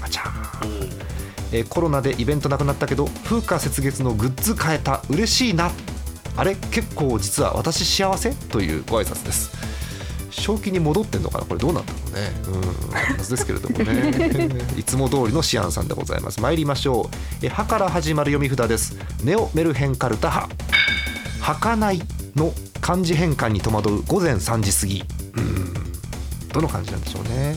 [0.02, 0.88] あちゃー。
[1.52, 5.02] えーコロナでイベントなくなったけど風花雪月のグッズ買えた。
[5.08, 5.70] 嬉しいな。
[6.36, 8.30] あれ結構実は私幸せ？
[8.30, 9.50] というご挨拶です
[10.30, 11.44] 正気に戻ってんのかな？
[11.44, 12.32] これどうなんだろうね。
[13.12, 14.60] うんですけれどもね。
[14.78, 16.40] いつも通りのシアンさんでございます。
[16.40, 17.10] 参りましょ
[17.42, 17.46] う。
[17.46, 18.96] え歯から始まる読み札です。
[19.22, 20.48] ネオメルヘンカルタハ
[21.40, 22.02] 儚い
[22.36, 25.04] の漢字変換に戸惑う午前3時過ぎ。
[25.36, 25.74] うん
[26.52, 27.56] どの感じなんでしょうね、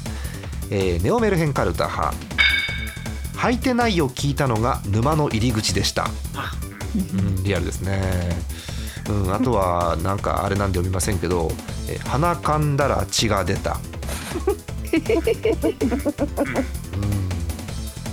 [0.70, 2.14] えーネオメルヘンカルタ派
[3.38, 6.10] 履いてないを聞いたのが沼の入り口でした。
[6.36, 6.54] あ。
[6.94, 8.02] うん、リアルですね。
[9.10, 11.52] うん、あとはなんかあれなんで読みませんけど、
[11.90, 13.72] え鼻かんだら血が出た。
[13.72, 13.80] うん、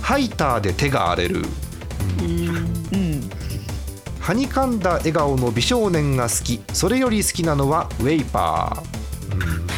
[0.01, 1.43] ハイターで手が荒れる。
[2.21, 3.29] うん
[4.19, 6.61] はにかんだ笑顔の美少年が好き。
[6.73, 9.33] それより好きなのはウェイパー。
[9.33, 9.69] うん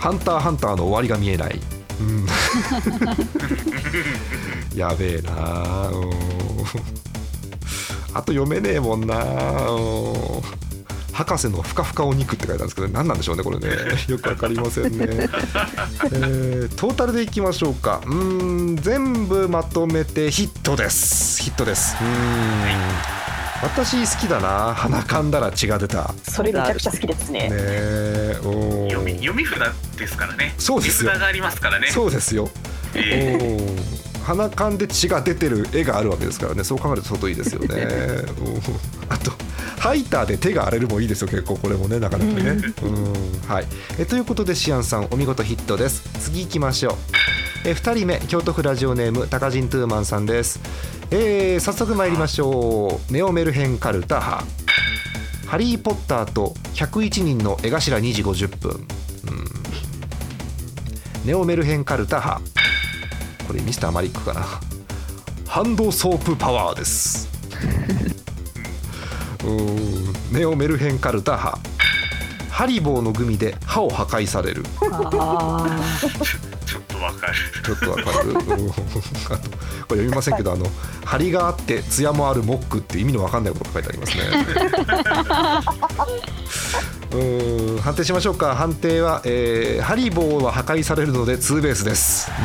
[0.00, 1.60] ハンターハンターの終わりが見えない。
[2.00, 2.26] うん、
[4.74, 5.90] やべえな
[8.14, 9.16] あと読めねえもんな。
[9.16, 10.60] うん
[11.12, 13.68] 博士のふかふかお肉って書いてあるんですけど何なんでしょうねこれね。
[14.08, 18.00] よくわかりませんね、えートータルでいきましょうか。
[18.06, 21.42] うーん全部まとめてヒットです。
[21.42, 21.94] ヒットです。
[22.00, 23.20] うーん。
[23.62, 24.72] 私好きだな。
[24.74, 26.14] 鼻かんだら血が出た。
[26.26, 27.40] それめちゃくちゃ好きですね。
[27.40, 29.58] ねえうん読み読み札
[29.98, 30.54] ですからね。
[30.56, 31.10] そうですよ。
[31.10, 31.88] 札がありますからね。
[31.90, 32.48] そうですよ。
[32.94, 36.64] ええおー鼻かんで血が出てる絵があるわけですからね。
[36.64, 37.68] そう考えると相当いいですよね。
[37.76, 38.60] うん。
[39.08, 39.32] あと
[39.78, 42.50] ハイターで手が荒れるもいいですよ結構これもねなかなかね、
[42.82, 43.48] うん。
[43.48, 43.66] はい、
[43.98, 46.02] えということでシアンさんお見事ヒットです。
[46.20, 46.94] 次行きましょう。
[47.64, 50.60] え2人目京都府ラジオネームタカジントゥーマンさんです、
[51.10, 53.12] えー早速参りましょう。
[53.12, 54.44] ネオメルヘンカルタ派
[55.46, 58.70] ハリー・ポッターと101人の絵頭2時50分。
[58.70, 58.80] うん。
[61.24, 62.59] ネオメルヘンカルタ派
[63.50, 64.46] これミスターマリックかな。
[65.44, 67.28] ハンドソープパワーです。
[69.42, 70.32] うーん。
[70.32, 71.58] ネオメルヘンカルタ派
[72.48, 74.62] ハリボーのグミで歯を破壊される。
[74.92, 75.66] あ
[76.64, 77.34] ちょっとわかる。
[77.64, 78.30] ちょっとわかる？
[78.30, 78.38] うん。
[78.38, 79.34] あとこれ
[79.88, 80.66] 読みませんけどあの
[81.04, 84.22] 張りがあって艶もあるモックって意味のわかんないことが書いてありますね
[87.12, 92.40] うーん判定しましょうか判定は、えーハリボーは破壊されるのでツーベースですうーん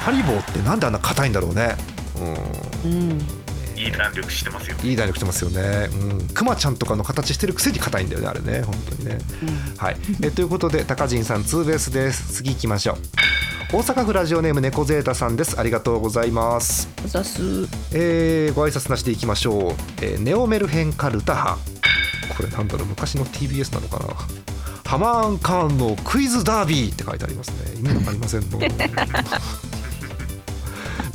[0.00, 1.76] ハリボーってなんであんな硬いんだろうね
[2.16, 5.88] うんーうんいい弾力してますよいい弾力してますよね。
[5.92, 9.18] うん、クマちゃんとかの形してるくせに硬いんだよね、あれね、本当にね。
[9.76, 12.32] はい、えということで、高陣さんツーベースです。
[12.32, 13.76] 次行きましょう。
[13.76, 15.60] 大阪府ラジオネーム猫ゼータさんです。
[15.60, 16.88] ありがとうございます。
[17.06, 19.72] ざすえー、ご挨拶なしでいきましょう。
[20.02, 21.77] えーネオメルヘンカルタ派。
[22.34, 24.14] これなんだろう、昔の TBS なのかな。
[24.84, 27.56] ハマーンカーンのクイズダービーって書いてありますね。
[27.78, 28.58] 意味わかりませんの。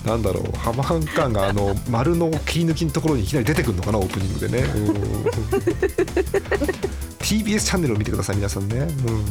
[0.05, 4.67] なんだろうハマーンカーンがあの丸の切り抜きのところにいきなり出てくるのかなオープニングでね。
[7.19, 8.77] TBS チャンネルを見てください皆さんね。
[8.77, 9.25] うん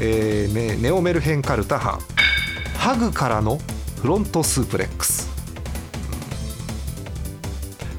[0.00, 2.02] えーねネオメルヘンカルタ派。
[2.78, 3.60] ハグからの
[4.00, 5.28] フロントスープレックス。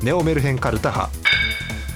[0.02, 1.12] ネオメルヘンカルタ派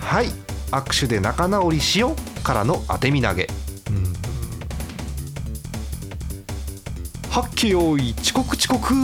[0.01, 0.29] はい
[0.71, 3.47] 握手で仲直りしようからの当て身投げ。
[3.89, 4.13] うん。
[7.29, 8.93] はっけよい遅刻遅刻。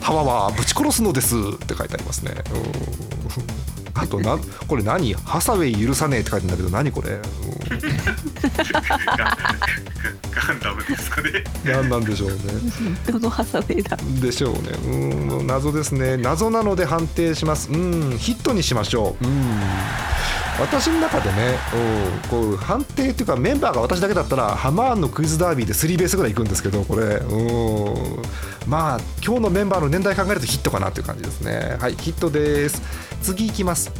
[0.00, 1.34] 浜はぶち殺すのです。
[1.36, 2.32] って書いてありますね。
[2.52, 2.62] うん
[3.96, 5.14] あとなこれ何？
[5.14, 7.20] ハサウェイ許さねえって書いてあるんだけど何これ、うん
[10.30, 11.44] ガガンダムですかね。
[11.64, 12.36] 何なんでしょうね。
[13.10, 13.96] どのハサウェイだ。
[14.20, 14.60] でしょうね。
[14.84, 16.16] うん謎ですね。
[16.16, 17.70] 謎なので判定します。
[17.70, 19.24] うんヒットにしましょう。
[19.24, 19.58] うん。
[20.60, 21.56] 私の中でね、
[22.22, 27.16] うん、こう判定っていうかメンバーが私だけだったらハマーンのクイズダービーでスリーベースぐらいいくんですけどこれ。
[27.16, 28.22] うん。
[28.66, 31.76] まあ今日のメンバーの年代考えるとヒットかなという感じですね。
[31.80, 32.82] はいヒットです。
[33.22, 33.90] 次いきます。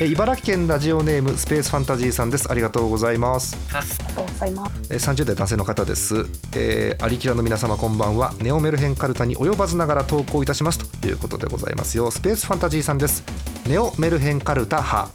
[0.00, 2.50] え茨城県ラジオネームスペースファンタジーさんです。
[2.50, 3.56] ありがとうございます。
[3.74, 4.72] ありがとうございます。
[4.90, 8.34] えー30代男性の方です、えー、アリキラの皆様こんばんは。
[8.42, 10.78] ネオメルヘンカルタに及ばずながら投稿いたします。
[11.00, 12.10] ということでございますよ。
[12.10, 13.24] スペースファンタジーさんです。
[13.66, 15.08] ネオメルヘンカルタ派。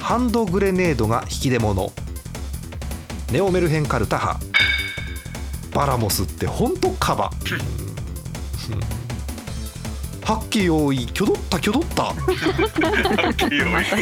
[0.00, 1.92] ハンドグレネードが引き出物。
[3.30, 4.44] ネオメルヘンカルタ派。
[5.72, 7.30] バラモスって本当カバ。
[8.70, 8.80] うん。
[10.24, 12.12] はっけよいきょどったきょどった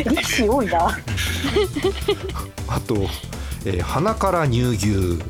[0.05, 0.99] 力士多いな。
[2.67, 3.07] あと、
[3.65, 5.19] えー鼻から乳牛。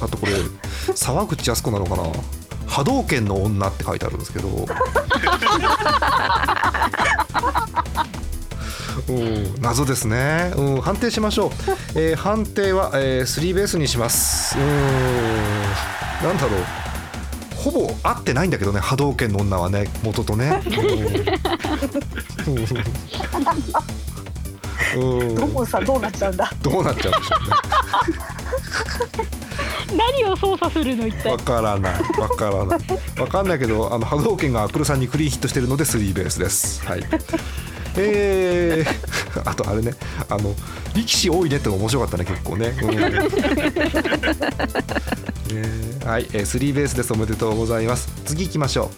[0.00, 0.32] あとこれ
[0.94, 2.02] 沢口靖子なのかな？
[2.66, 4.48] 波動拳の女って書いてあるんですけど。
[9.08, 11.50] うん謎ですね、うん、判定しましょう、
[11.94, 14.56] えー判定は、えースリーベースにします。
[14.56, 14.64] うん
[16.22, 16.64] なんだろう。
[17.56, 20.62] ほぼ合ってないんだけどね波動拳の女はね元とね。
[22.46, 22.56] うん
[24.96, 25.34] うん。
[25.34, 26.50] ドモンさんどうなっちゃうんだ？
[26.62, 27.48] どうなっちゃうんでしょう
[29.92, 29.96] ね。
[29.96, 31.30] 何を操作するの一体？
[31.32, 31.94] わからない。
[32.18, 32.78] わからない。
[33.20, 36.84] わかんないけどあの波動拳が黒さんにクリーンヒットしてるのでスリーベースです。
[36.84, 37.04] はい。
[37.96, 39.94] えー、 あとあれね。
[40.28, 40.54] あの
[40.94, 42.94] 力士多いねっての面白かったね結構ね、うん
[45.56, 47.12] えーはい、えースリーベースです。
[47.12, 48.08] おめでとうございます。
[48.24, 48.90] 次行きましょ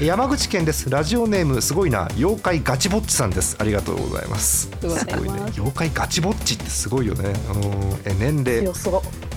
[0.00, 0.04] う。
[0.04, 0.88] 山口県です。
[0.88, 2.08] ラジオネームすごいな。
[2.16, 3.56] 妖怪ガチぼっちさんです。
[3.58, 4.70] ありがとうございます。
[4.80, 4.98] す。
[5.00, 5.40] すごいね。
[5.52, 7.34] 妖怪ガチぼっちってすごいよね。
[7.50, 8.64] あのーえー年齢。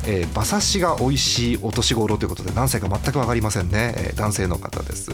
[0.05, 5.11] えー馬刺しが美味しいお年頃ということで何歳か全く分かりませんね、えー男性の方です、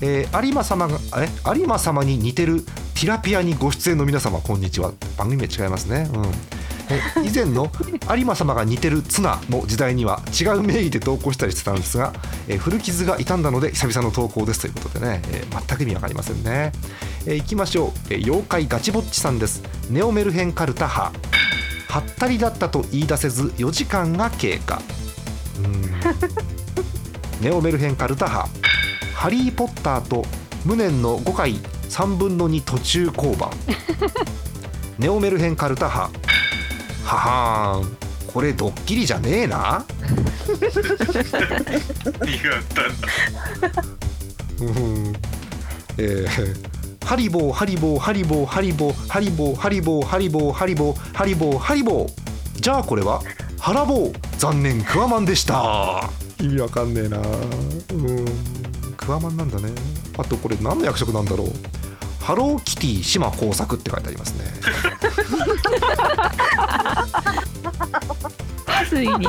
[0.00, 1.28] えー有馬様がえ
[1.58, 4.92] 有馬様に似てるティラピアにご出演の皆様こんにちは。
[5.18, 6.08] 番組名違いますね。
[6.14, 6.24] うん。
[6.24, 6.28] え
[7.24, 7.70] 以前の
[8.14, 12.12] 有馬様が似てるツナの時代には違う名義で投稿したりしてたんですが、
[12.48, 16.72] えー古傷が傷んだので久々の投稿ですということでね、えー全く意味わかりませんね、
[17.26, 19.62] えー行きましょう、えー妖怪ガチぼっちさんです。
[19.90, 21.12] ネオメルヘンカルタ派
[21.88, 24.80] はったりだったと言い出せず4時間が経過。
[25.58, 25.82] うん。
[27.40, 28.48] ネオメルヘンカルタ派
[29.14, 30.24] ハリー・ポッターと
[30.64, 31.56] 無念の5回
[31.90, 33.50] 3分の2途中降板
[34.98, 36.31] ネオメルヘンカルタ派
[37.04, 37.96] ははーん。
[38.32, 39.84] これドッキリじゃねえな？
[44.60, 45.12] うん。
[45.98, 46.72] えー
[47.04, 52.60] ハリボーハリボーハリボーハリボーハリボーハリボーハリボーハリボーハリボーハリボー。
[52.60, 53.20] じゃあこれは
[53.58, 54.18] ハラボー。
[54.38, 56.08] 残念クワマンでした。
[56.40, 57.18] 意味わかんねえな。
[57.18, 58.24] うん。
[58.96, 59.72] クワマンなんだね。
[60.16, 61.52] あとこれ何の役職なんだろう？
[62.22, 64.44] ハローキティ島工作って書いてありますね。
[68.88, 69.26] ついに。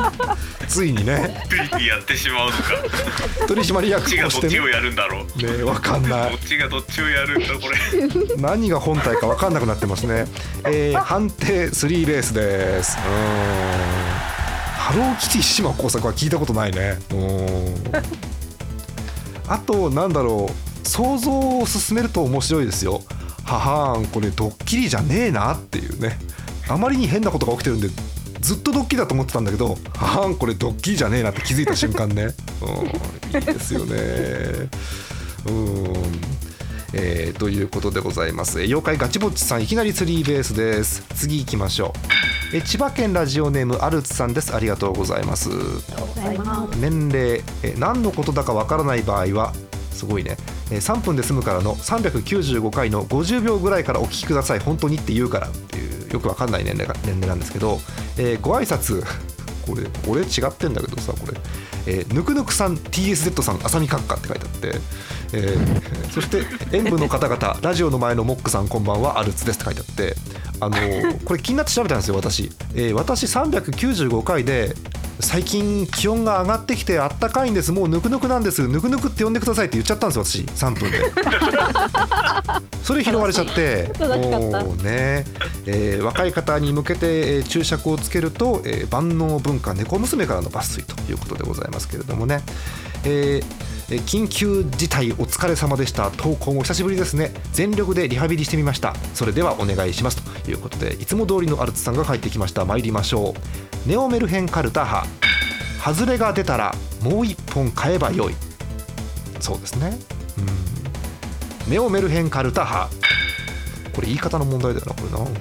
[0.68, 1.44] ついにね。
[1.50, 2.58] ついにやってしまうのか。
[3.48, 4.58] 取締役どっちがとしてね。
[4.58, 5.26] どっちをやるんだろう。
[5.58, 6.32] ねわかんない。
[6.32, 7.78] どっちがどっちをやるんだこれ。
[8.38, 10.28] 何が本体か分かんなくなってますね、
[10.66, 12.98] えー判定スリーベースです。
[12.98, 13.08] うーん。
[14.78, 17.00] ハローキティ島工作は聞いたことないね。
[17.12, 17.74] うーん。
[19.48, 23.02] あとなんだろう想像を進めると面白いですよ。
[23.46, 26.18] ははーんこれドッキリじゃねえなっていうね。
[26.70, 27.90] あまりに変なことが起きてるんで
[28.40, 32.30] ずっとドッキリだと思ってたんだけどははーんこれドッキリじゃねえなって気づいた瞬間ね。
[32.62, 33.96] うんいいですよね。
[35.48, 35.94] うん。
[36.96, 38.62] えーということでございます。
[38.62, 41.04] えー妖怪ガチぼっちさんいきなりスリーベースです。
[41.16, 41.94] 次行きましょ
[42.52, 42.56] う。
[42.56, 44.56] えー千葉県ラジオネームアルツさんです。
[44.56, 45.50] ありがとうございます。
[46.80, 49.54] 年齢えー何のことだかわからない場合は
[49.94, 50.38] すごいね。
[50.72, 54.60] えー3分で済むからの395回の50秒ぐらいからお聞きください。
[54.60, 57.80] 本当にって言うからっていうよくわかんない年齢が年齢なんですけど、
[58.18, 59.04] えーご挨拶。
[59.66, 61.38] これ俺違ってんだけどさこれ、
[61.88, 64.82] えーぬくぬくさん TSZ さん浅見閣下って書いてあって、
[65.32, 66.44] えー そして
[66.76, 70.16] 演舞の方々ラジオの前のモックさんこんばんはアルツですって書いてあって。
[70.60, 74.76] あのーこれ気になって調べたんですよ私、えー私395回で
[75.24, 77.72] 最近気温が上がってきてあったかいんです。
[77.72, 78.68] もうぬくぬくなんです。
[78.68, 80.42] ぬくぬくって呼んでくださいって言っちゃったんですよ私。
[80.44, 81.00] 3分で。
[82.84, 83.92] それ拾われちゃって。
[84.00, 85.26] もうね、
[85.66, 92.42] えー若い方に向けて、えー注釈をつけると、えー万能文化猫娘からの抜粋ということでございますけれどもね、
[93.06, 96.10] えーえ緊急事態お疲れ様でした。
[96.12, 97.32] 投稿も久しぶりですね。
[97.52, 98.96] 全力でリハビリしてみました。
[99.14, 100.22] それではお願いします。
[100.44, 102.66] ということでいつも通りのアルツさんが帰ってきました。
[102.66, 103.36] 参りましょ
[103.86, 103.90] う。
[103.90, 105.08] ネオメルヘンカルタ派
[105.84, 108.36] 外れが出たらもう一本買えばよい。
[109.40, 109.98] そうですね。
[111.68, 111.72] うん。
[111.72, 112.90] ネオメルヘンカルタ派
[113.94, 115.20] これ言い方の問題だよなこれな。
[115.20, 115.34] うん。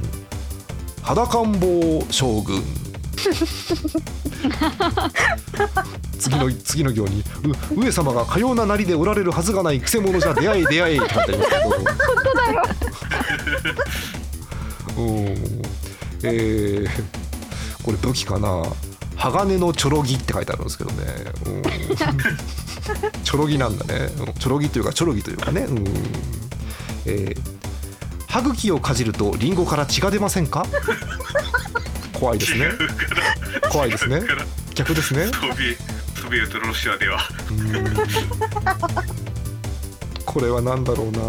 [1.03, 2.82] 裸ん坊将軍。
[6.19, 7.23] 次の次の行に
[7.75, 11.63] う上様がかようななりでおられるはずがないくせ者じゃ出会い出会いって書いてますけど。
[11.71, 11.85] 本
[12.25, 12.63] 当だよ。
[14.99, 15.07] うん。
[16.25, 16.89] えー
[17.83, 18.63] これ武器かな？
[19.17, 21.05] 鋼のチョロギって書いてあるんですけどね、
[21.47, 21.63] うん、
[23.25, 24.09] チョロギなんだね。
[24.19, 24.35] うん。
[24.35, 25.85] チョロギというかチョロギというかね、うん。
[27.07, 27.41] えー
[28.29, 30.65] 歯茎をかじるとリンゴから血が出ませんか？
[32.23, 32.71] 怖いですね。
[33.69, 34.23] 怖いですね。
[34.77, 35.27] 逆ですね。
[35.27, 37.19] ソビエトロシアでは。
[40.25, 41.21] これは何だろうな。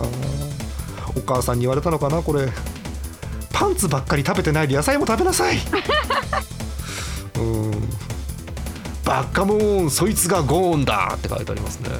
[1.15, 2.47] お母さんに言われたのかなこれ。
[3.51, 5.57] パンツばっかり食べてないで野菜も食べなさい。
[7.37, 7.71] うん。
[9.03, 11.89] バッカモーンそいつがゴーンだって書いてありますね。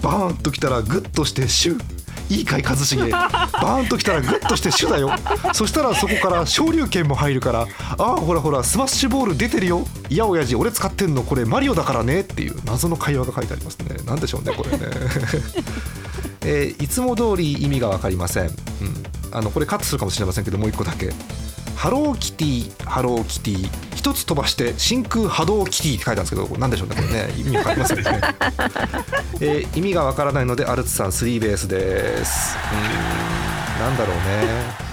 [0.00, 1.99] バーンときたらグッとしてシュ
[2.30, 3.10] いいかい一茂。
[3.10, 5.10] バーンときたらグッとしてシュだよ。
[5.52, 7.66] そしたらそこから昇竜拳も入るから
[7.98, 9.84] ああほらほらスマッシュボール出てるよ。
[10.08, 12.20] いや親父俺使ってんのこれマリオだからね。
[12.20, 13.96] っていう謎の会話が書いてありますね。
[14.04, 14.78] なんでしょうねこれね。
[16.42, 18.54] えーいつも通り意味が分かりません、うん、
[19.30, 21.12] あのこれカットするかもしれませんけどもう一個だけ。
[21.76, 23.89] ハローキティハローキティ。
[24.00, 27.08] 一つ飛ばして真空波動キティって書いたんですけど何でしょうねこれ。
[27.08, 28.02] ね意味わかりますね、
[29.42, 32.24] えー意味がわからないのでアルツさんスリーベースで。
[32.24, 33.88] すうーん。
[33.88, 34.90] なんだろうね。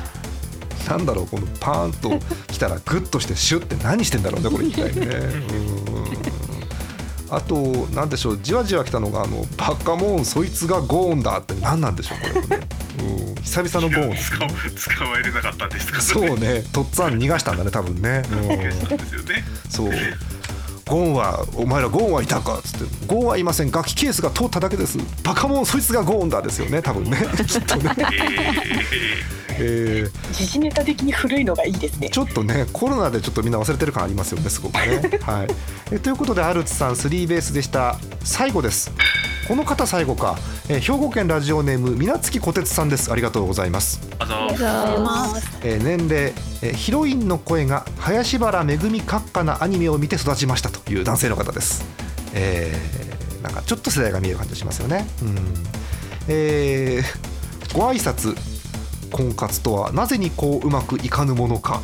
[0.89, 5.05] なんだろうこのパーンと来たらグッとしてシュッて何してんだろうねこれ一体ね。
[5.05, 5.86] うん。
[7.30, 7.55] あと
[7.93, 12.67] なんでしょうじわじわ来たのがあのバカモーンそいつがゴーンだって何なんでしょうこれね。
[12.99, 13.36] うん。
[13.43, 14.09] 久々のゴーン。
[14.11, 16.01] です使う使われなかったんですか？
[16.01, 16.63] そうね。
[16.71, 18.47] とっつぁん逃がしたんだね多分ね、うん。
[18.88, 19.43] そうですよね。
[19.69, 19.91] そう。
[20.88, 22.86] ゴーンはお前らゴーンはいたかっつって。
[23.07, 24.97] ゴーンはいません楽器ケースが通っただけです。
[25.23, 27.17] バカモンそいつがゴーンだですよね多分ね。
[27.45, 29.36] きっとね、えー
[30.32, 32.10] 時事ネタ的に古いのがいいですね。
[32.10, 35.01] ちょっとねコロナでちょっとみんな忘れてる感ありますよねすごくね。
[35.22, 35.47] はい。
[35.91, 37.97] えということでアルツさんスリーベースでした。
[38.24, 38.91] 最後です。
[39.47, 40.38] この方最後か、
[40.68, 43.12] えー兵庫県ラジオネーム水月小鉄さんです。
[43.12, 44.01] ありがとうございます。
[44.20, 45.34] あのじゃあ
[45.64, 51.86] えー年齢、えーヒロインの声が林原めぐみ閣下なアニメを見て育ちましたという男性の方です、
[52.34, 55.38] えーなんかちょっと世代が見える感じがしますよね、うん。
[56.28, 57.38] えー
[57.74, 58.36] ご挨拶
[59.12, 61.82] 婚活とはなぜにこううまくいかぬものか。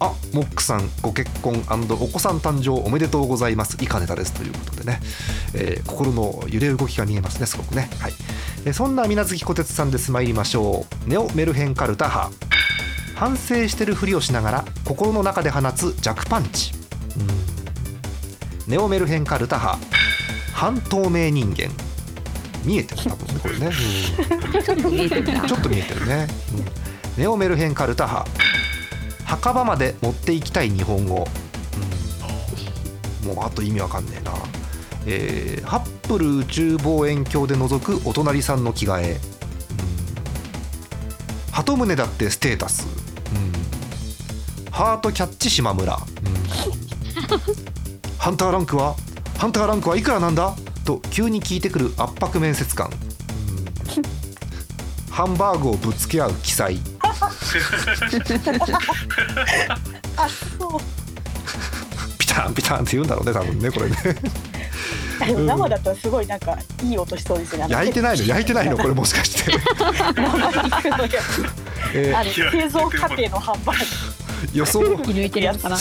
[0.00, 3.76] あモックさんご結婚お子さん誕生おめでとうございます。
[3.80, 4.32] 以下ネタです。
[4.32, 5.00] ということでね、
[5.54, 7.46] えー心の揺れ動きが見えますね。
[7.46, 7.88] すごくね。
[8.00, 8.12] はい。
[8.64, 10.10] えそんな水月小鉄さんです。
[10.10, 11.08] 参りましょう。
[11.08, 12.32] ネオメルヘンカルタ派
[13.14, 16.72] 反省してるふりをしながら心の中で放つ弱パンチ。
[18.66, 19.86] ネオメルヘンカルタ派
[20.52, 21.70] 半透明人間。
[22.64, 23.70] 見えてる多分ねこれね、う
[24.58, 25.40] んちょっと見えてるな。
[25.48, 26.28] ちょっと見えてるね、
[27.16, 27.22] うん。
[27.22, 28.30] ネオメルヘンカルタ派
[29.24, 31.26] 墓場まで持っていきたい日本語、
[33.24, 33.34] うん。
[33.34, 34.32] もうあと意味わかんねえな、
[35.06, 39.18] えーハップル宇宙望遠鏡で覗くお隣さんの着替え、うん、
[41.52, 42.86] 鳩宗だってステータス、
[44.66, 44.70] うん。
[44.70, 46.00] ハートキャッチ島村、うん。
[48.18, 48.94] ハンターランクは
[49.38, 50.54] ハンターランクはいくらなんだ？
[50.82, 52.92] と急に聞いてくる圧迫面接官、うん
[55.12, 56.78] ハンバーグをぶつけ合う記載
[60.16, 60.26] あ
[60.58, 60.80] そう。
[62.18, 63.96] ピタンピタンって言うんだろうね多分ねこれね。
[65.20, 67.66] 生だとすごいなんかいい音しそうですね。
[67.68, 69.82] 焼いてないの焼いてないのこれもしかして、生
[70.62, 71.44] 肉のやつ
[71.94, 73.84] えあれ製造過程のハンバーグ。
[73.84, 74.80] ー予想。
[75.02, 75.76] 切り抜いてるやつかな。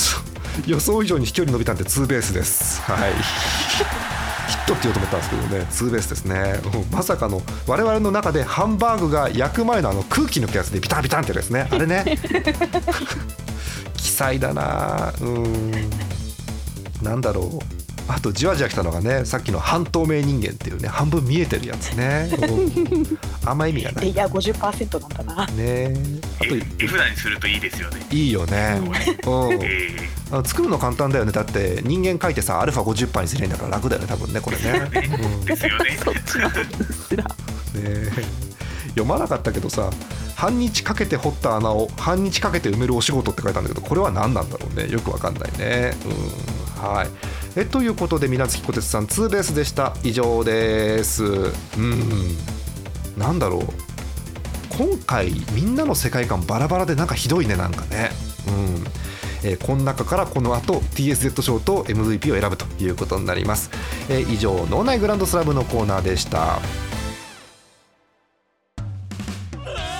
[0.68, 2.82] 予想以上に飛距離伸びたんでツーベースです。
[2.82, 3.14] はい。
[3.14, 3.22] ヒ
[4.64, 12.18] ッとって言おうと思ったんですけどねツーベースですねうんまさかの我々の中でハンバーグが焼く前のあの空気抜くやつでビタンビタンってですねあれね
[13.98, 15.72] 奇才だなうん
[17.02, 17.81] なんだろう
[18.14, 24.12] あとじわじわ来たのがねさっきの半透明人間っていうね半分見えてるやつね、 うんあんま意味がない。
[24.12, 25.48] いや50%なんだな。
[25.48, 25.94] ね。
[26.40, 28.06] あとえ絵札にするといいですよね。
[28.12, 28.82] いいよね、
[30.32, 30.44] うん。
[30.44, 31.32] 作るの簡単だよね。
[31.32, 35.98] だって人間書いてさアルファ50パーにすりゃいいんだから楽だよね多分ねこれね, ーですよね。
[37.76, 38.51] うん、ね
[38.92, 39.90] 読まなかったけどさ
[40.36, 44.90] 半日かけて掘った穴を半日かけて埋めるお仕事って書いたんだけどこれは何なんだろうね。
[44.90, 45.94] よくわかんないね。
[46.06, 46.84] うん。
[46.84, 47.08] はい。
[47.56, 49.94] えということで水月小鉄さんツーベースでした。
[50.04, 51.24] 以上です。
[51.24, 52.38] うん。
[53.18, 53.62] なんだろう。
[54.78, 58.10] 今回みんなの世界観バラバラでなんかひどいねなんかね。
[58.48, 58.84] うん。
[59.44, 63.72] えーこの中からこの後 TSZ 賞と MVP を選ぶということになります、
[64.10, 66.60] えー以上脳内グランドスラムのコーナーでした。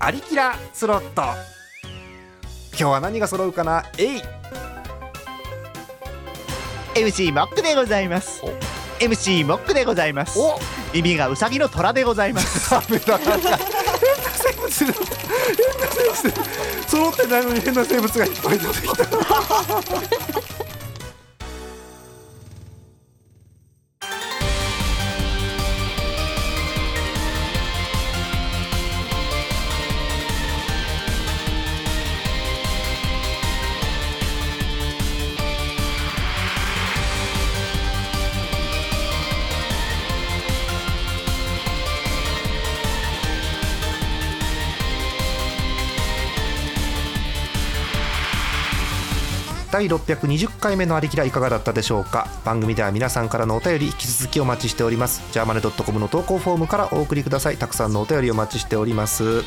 [0.00, 1.22] アリキラスロット。
[2.70, 3.84] 今日は何が揃うかな？
[3.98, 4.22] えい。
[6.94, 8.42] MC モックでございます。
[9.00, 10.38] MC モックでございます。
[10.38, 10.58] お。
[10.94, 12.70] 耳がウサギの虎でございます。
[12.88, 13.26] 変な生
[14.54, 14.94] 物変な
[15.90, 16.32] 生物
[16.86, 19.04] 揃ってないのに変な生物がいっぱい出てきた
[49.78, 52.26] 第620回目のありきらいかがだったでしょうか？
[52.44, 55.22] 番組では皆さんからのお便り引き続きお待ちしております。
[55.32, 57.58] ジャーマネドットコムの投稿フォームからお送りください。
[57.58, 59.44] たくさんのお便りお待ちしております。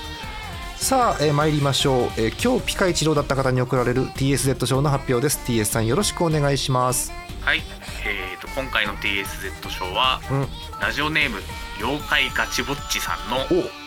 [0.78, 5.42] さあ、えー参りましょう、えー今日ピカ一郎だった方に贈られる TSZ 賞の発表です。
[5.46, 7.12] TS さんよろしくお願いします。
[7.42, 7.62] はい、
[8.06, 10.48] えー、と今回の TSZ 賞は、うん。
[10.80, 11.40] ラジオネーム
[11.80, 13.81] 妖怪ガチぼっちさんのお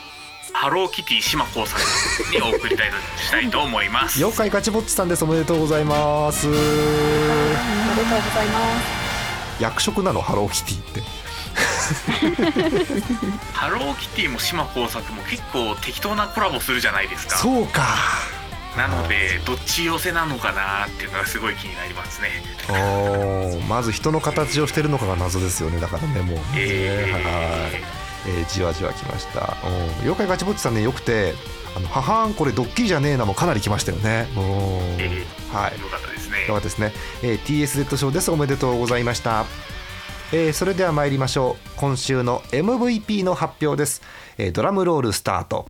[0.52, 1.80] ハローキティ島耕作
[2.30, 4.18] にお送りたいとしたいと思います。
[4.18, 5.24] 妖怪ガチぼっちさんです。
[5.24, 6.46] おめでとうございます。
[6.46, 8.80] おめでとうございま
[9.58, 9.62] す。
[9.62, 10.20] 役職なの？
[10.20, 11.02] ハローキティって。
[13.52, 17.36] ハローキティも島耕作も結構適当なコラボするじゃないですか。
[17.36, 17.82] そうか。
[18.76, 22.28] なのでどっち寄せなのかなっていうのがすごい気になりますね。
[22.68, 23.64] おー。
[23.66, 25.78] まず人の形をしてるのかが謎ですよね。
[25.78, 27.12] だからねもうね、えー。
[27.12, 27.22] はい、
[28.26, 29.56] えーじわじわきました。
[29.66, 29.74] うん。
[30.02, 31.34] 妖怪ガチぼっちさんねよくて
[31.76, 34.28] あの母んこれドッキリじゃねえなもかなり来ましたよね。
[34.36, 34.42] うん。
[35.00, 35.80] えはい。
[35.80, 36.40] よかったですね。
[36.42, 38.30] よかったですね、えー TSZ 賞です。
[38.30, 39.44] おめでとうございました、
[40.32, 41.68] えーそれでは参りましょう。
[41.76, 44.02] 今週の MVP の発表です、
[44.38, 45.66] えードラムロールスタート。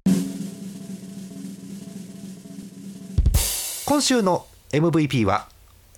[3.87, 5.47] 今週の MVP は、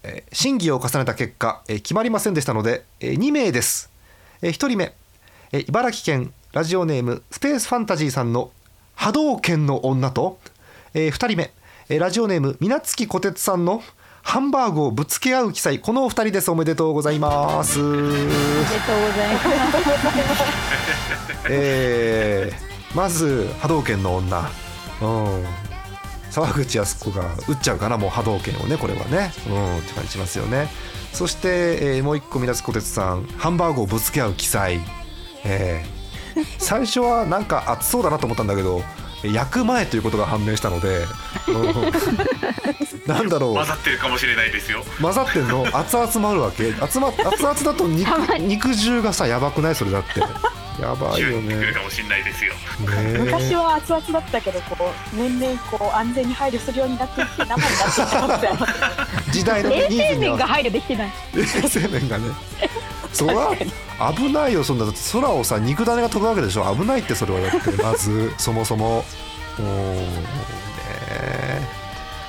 [0.02, 3.90] えー審議を重ねた結果、えー決まりませんでしたので、え2名です、
[4.42, 4.94] え1人目、
[5.52, 8.50] えー茨城県ラジオネームスペースファンタジーさんの
[8.94, 10.38] 波動拳の女と、
[10.94, 11.50] え2人目、
[11.90, 13.82] えーラジオネームみなつきこてつさんの
[14.22, 16.50] ハンバーグをぶつけ合う記載このお二人です。
[16.50, 17.78] おめでとうございます。
[17.78, 18.26] おめでとうござい
[19.34, 19.48] ます。
[21.50, 24.50] えーまず波動拳の女。
[25.02, 25.44] うん。
[26.30, 29.30] 沢口靖子が打っちゃうかなもう波動拳をねこれはね。
[29.46, 30.68] うんって感じしますよね。
[31.12, 34.80] そして、えーもう一個水こてつさんハンバーグをぶつけ合う記載
[35.44, 35.95] えー
[36.58, 38.82] 最初はなんか熱そうだなと思ったんだけど
[39.24, 41.04] 焼く前ということが判明したので、
[41.48, 41.92] うん
[43.06, 43.54] なんだろう。
[43.54, 44.82] 混ざってるかもしれないですよ。
[45.00, 45.64] 混ざってんの？
[45.72, 46.72] 熱々もあるわけ？
[46.80, 48.08] 熱,、ま、熱々だと肉
[48.40, 49.74] 肉汁がさやばくない？
[49.74, 50.20] それだって
[50.80, 52.52] やばいよ宙に来るねかもしれないですよ。
[52.54, 54.76] ね昔は熱々だったけどこ
[55.12, 58.56] う年々こう安全に配慮するようになっていって生になっていっ
[59.26, 61.12] た時代の衛ニーズには生面が配慮できてない。
[61.34, 62.24] 衛生面がね。
[63.12, 63.50] そら
[64.14, 66.74] 危ないよそんなだって空をさ肉種が飛ぶわけでしょ。
[66.74, 69.04] 危ないってそれはだってまず そもそも。
[69.58, 71.66] おーね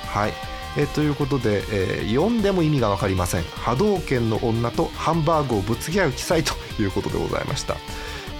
[0.06, 0.32] はい。
[0.76, 3.42] えということで、えー読んでも意味が分かりません。
[3.42, 7.76] 波動拳の女とハンバーグをぶつけ合う記載ということでございました、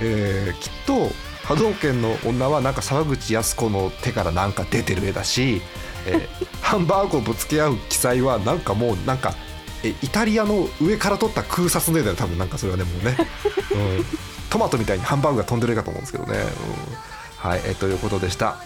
[0.00, 1.10] えーきっと
[1.44, 5.62] 波動拳の女はなんか沢口靖子の手からなんか出てる絵だし、
[6.06, 9.34] えー ハンバーグをぶつけ合う記載はなんかもうなんか
[9.82, 13.16] えイタリアの上から撮った空撮の絵だよ多分なんかそれはねもうね、
[13.72, 14.04] うん、
[14.50, 18.56] トマトみたいにハンバーグが飛んでる絵かと思うんですけどね、うん、はい、えということでした。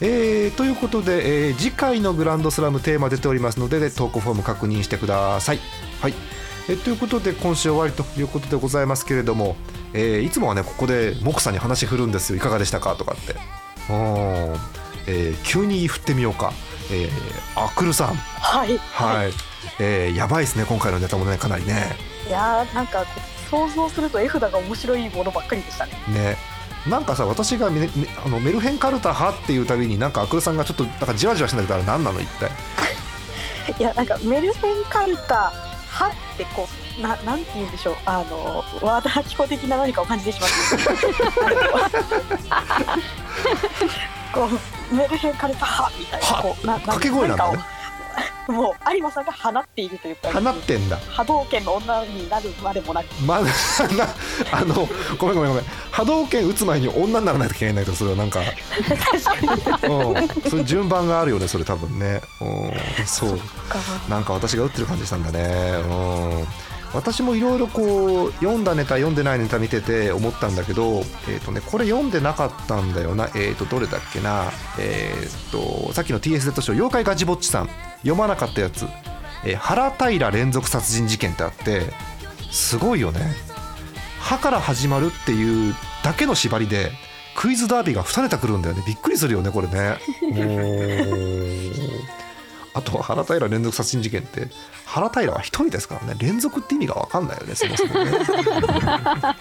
[0.00, 5.60] えーということで、えー次回のグランドスラムテーマ出ておりますので投稿フォーム確認してください。
[6.00, 6.14] はい
[6.68, 9.56] えーということで今週終わりということでございますけれども、
[9.92, 12.36] えーいつもはねここでモクさんに話振るんですよ。
[12.36, 12.96] いかがでしたか？
[12.96, 13.34] とかって。
[13.90, 14.56] うん、
[15.06, 16.52] えー急に振ってみようか、
[16.90, 18.14] えー、アクルさん。
[18.14, 18.78] はい。
[18.78, 19.32] はい、
[19.78, 21.96] えーやばいですね今回のネタもねかなりね。
[22.26, 23.04] いやーなんか
[23.50, 25.92] 想像すると絵札が面白いものばっかりでしたね。
[26.08, 26.36] ね。
[26.88, 27.88] なんかさ私がメ,ね、
[28.24, 32.20] あのメルヘンカルタ派っていうたびになんかアクルさんがちょっとなんかじわじわしてんだけどあれ何なの？
[32.20, 32.50] 一体。
[33.78, 35.52] いやなんかメルヘンカルタ
[35.94, 36.68] 派ってこ
[36.98, 37.96] うななんて言うんでしょう。
[38.06, 40.54] あの和田アキ子的な何かを感じてしまった
[44.34, 44.48] こ
[44.92, 47.58] うメルヘンカルタ派みたいなこうな掛け声なんだね
[48.48, 50.96] もう有馬さんが放っているというか放ってんだ。
[51.08, 53.06] 波動拳の女になるまでもなく。
[53.22, 53.48] まだな
[54.52, 54.86] あの
[55.18, 55.64] ごめんごめんごめん。
[55.90, 58.40] 波動拳打つ前に女にならないといけないとそれはなんか。
[58.40, 58.44] う
[60.20, 60.50] ん。
[60.50, 62.20] それ順番があるよねそれ多分ね。
[62.40, 63.06] うん。
[63.06, 63.38] そう。
[64.08, 65.82] なんか私が打ってる感じしたんだね。
[65.88, 77.70] うん私もいろいろこう読んだネタ読んでないネタ見てて思ったんだけど、えーとね、これ読んでなかったんだよな、えー、とどれだっけな、えー、とさっきの TSZ 賞「妖怪ガチぼっちさん」
[78.02, 78.86] 読まなかったやつ
[79.44, 81.92] 「えー原平連続殺人事件」ってあって
[82.52, 83.34] すごいよね
[84.20, 85.74] 「歯から始まる」っていう
[86.04, 86.92] だけの縛りで
[87.34, 88.84] クイズダービーが2ネタくるんだよね。
[88.86, 89.98] びっくりするよねこれね。
[92.74, 94.48] あとは原平連続殺人事件って
[94.84, 96.16] 原平は一人ですからね。
[96.18, 98.10] 連続って意味が分かんないよねそもそもね。
[98.20, 99.36] 確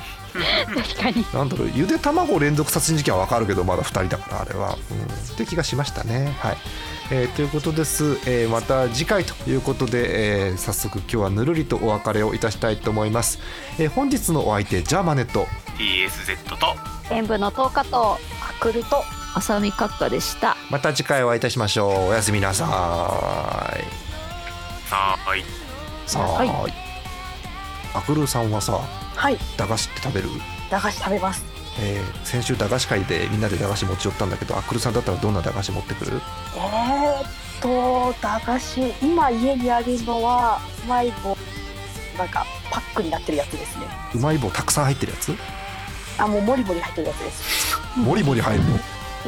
[1.02, 1.26] かに。
[1.34, 6.36] なんだろうゆで卵連続殺人事件は分かるけどまだ2人だからあれは、うん、って気がしましたね。
[6.40, 6.58] はい、
[7.12, 13.40] えーということです、えーまた次回ということで、えー早速今日はぬるりとお別れをいたしたいと思います、
[13.80, 15.48] えー本日のお相手ジャーマネット。
[15.78, 16.76] TSZ と。
[17.10, 18.18] 全部の10日と
[18.48, 19.04] アクルと
[19.36, 20.56] 浅見閣下でした。
[20.70, 22.10] また次回お会いいたしましょう。
[22.10, 22.68] おやすみなさい。
[24.90, 25.44] さーい。
[26.06, 26.70] さあ、は
[27.96, 28.80] アクルさんはさ
[29.16, 29.38] はい。
[29.58, 30.30] 駄菓子って食べる、
[30.70, 31.46] 駄菓子食べます。
[31.80, 36.22] えー先週駄菓子会でみんなで駄菓子持ち寄ったんだけどアクルさんだったらどんな駄菓子持ってくる？
[36.56, 37.26] えー、っ
[37.62, 41.36] と駄菓子今家にあるのはうまい棒
[42.18, 43.88] なんかパックになってるやつですね。
[44.14, 45.34] うまい棒たくさん入ってるやつ？
[46.20, 47.78] あもうモリモリ入ってるやつです。
[47.98, 48.78] モリモリ入るの？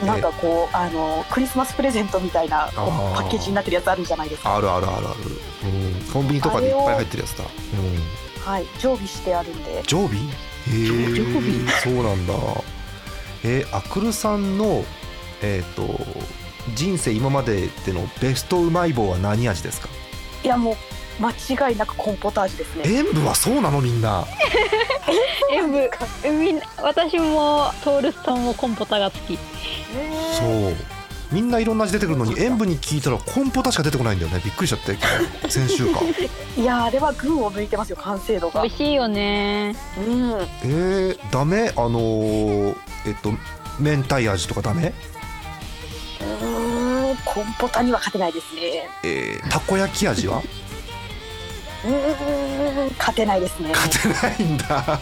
[0.04, 4.58] なんかこうあのクリスマスプレゼントみたいなパッケージになってるやつあるじゃないですか。
[4.58, 5.20] あるあるあるある、
[5.70, 8.66] うん、コンビニとかでいっぱい入ってるやつだ、うん、はい。
[8.80, 9.84] 常備してあるんで。
[9.88, 10.18] 常備？
[10.18, 10.24] へ
[10.72, 11.70] え常備？
[11.84, 12.34] そうなんだ。
[13.44, 14.84] えー、アクルさんの
[15.42, 15.84] えっ、と
[16.74, 19.90] 人生今まででのベストうまい棒は何味ですか？
[20.44, 20.76] いやもう
[21.20, 21.32] 間
[21.70, 22.84] 違いなくコーンポタージュですね。
[22.86, 24.26] 塩分はそうなのみんな。
[25.52, 25.90] 塩分
[26.40, 29.38] みんな私もトールスさんもコンポタが好き。
[29.38, 29.40] そ
[30.46, 30.76] う。
[31.32, 34.42] みんないろんな味出てくるのに塩分に聞いたらコンポタしか出てこないんだよね。
[34.44, 36.02] びっくりしちゃって先週か。
[36.58, 38.62] いやあれは群を抜いてますよ完成度が。
[38.62, 39.76] 美味しいよね。
[39.98, 40.34] うん。
[40.34, 41.72] うえー、ダメ？
[41.76, 42.76] あのー、
[43.08, 43.32] えっと
[43.80, 44.94] 明太味とかダメ？
[46.20, 48.88] ーんコーンポタには勝てないですね。
[49.04, 50.44] えー、たこ焼き味は？
[51.86, 53.70] うーん勝てないですね。
[53.70, 55.00] 勝てないんだ。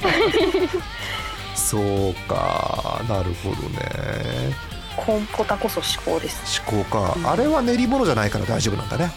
[1.56, 3.02] そうか。
[3.08, 4.54] なるほどね。
[4.96, 6.62] コーンポタこそ至高です。
[6.62, 7.32] 思考か。
[7.32, 9.12] あれは練り物じゃないから大丈夫なんだね。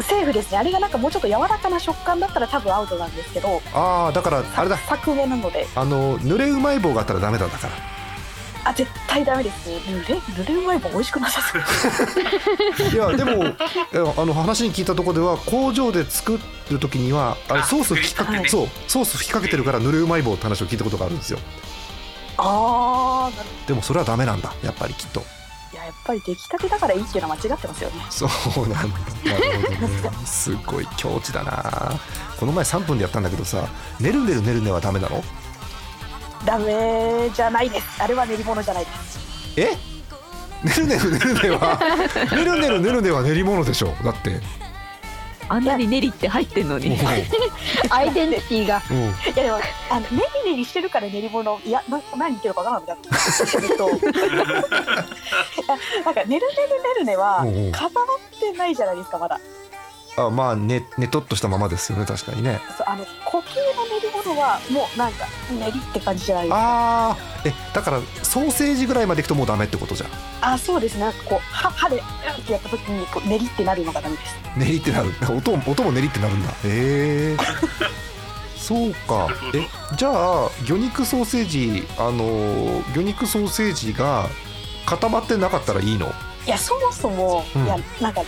[0.00, 0.58] セーフですね。
[0.58, 4.76] あれがなんかもうちょっと柔らかな食感だったら多分アウトなんですけどああだからあれだ。
[4.76, 5.66] サクめなので。
[5.74, 7.72] あの濡れうまい棒があったらダメだだから
[8.68, 9.76] あ絶対ダメですね。
[9.76, 12.88] 濡れ濡れうまい棒美味しくなさそう。
[12.90, 13.54] いやでも
[14.16, 16.40] あの話に聞いたところでは工場で作
[16.70, 21.38] る時にはあれあソース吹きかけ、そうソース吹きかけてるから濡れうまい棒って話を聞いたことがあるんですよ。
[22.38, 25.20] ああなるでもそれはダメなんだやっぱりきっと。
[25.72, 27.96] いややっぱり出来たてだからいいっていうのは間違ってますよね。
[28.10, 28.26] そ
[28.62, 28.96] うなんだ。
[28.98, 29.00] ね。
[30.26, 31.92] すごい境地だな。
[32.40, 33.68] この前3分でやったんだけどさ
[34.00, 35.22] 「ねるねるねるね」はダメなの？
[36.44, 38.02] ダメじゃないです。
[38.02, 39.18] あれは練り物じゃないです。
[39.56, 39.76] え？
[40.64, 41.78] ねるねるねるねは？
[42.32, 43.88] ねるねるねるねは練り物でしょ？
[44.04, 44.40] だって。
[45.48, 46.98] あんなに練りって入ってんのに。
[47.90, 48.82] アイデンティティが。
[48.90, 48.96] うん。
[48.96, 49.58] いやでも
[49.90, 53.86] あのネリネリしてるから練り物いやな何言ってるかわからなくなってると。
[56.04, 56.48] なんかねるねるね
[57.00, 57.72] るねはうんうん。
[57.72, 59.38] 固まってないじゃないですかまだ
[60.18, 62.60] あまあねねとっとしたままですよね確かにね。
[62.78, 67.10] そうあの固形の練り物はもうなんか練りって感じじゃないですか。
[67.10, 70.10] あーえだからソーセージぐらいまでいくともうダメってことじゃん。
[70.54, 70.94] あそうです。
[70.94, 74.34] ねなんかこう歯歯でうんってやった時にこう練りってなるのがダメです。
[74.56, 75.12] 練りってなる。
[75.36, 76.50] 音も音も練りってなるんだ。
[76.50, 77.36] へえ
[78.56, 79.28] そうか。
[79.54, 84.26] えじゃあ魚肉ソーセージあの魚肉ソーセージが
[84.86, 86.12] 固まってなかったらいいの？
[86.46, 87.64] いやそもそも、うん。
[87.64, 88.22] いやなんか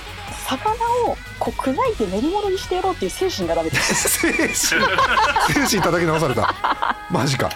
[0.49, 4.09] 魚をこう砕いて練り物にしてやろうっていう精神がダメです。
[4.09, 4.49] 精神。
[4.49, 6.55] 精神叩き直された。
[7.11, 7.51] マジか。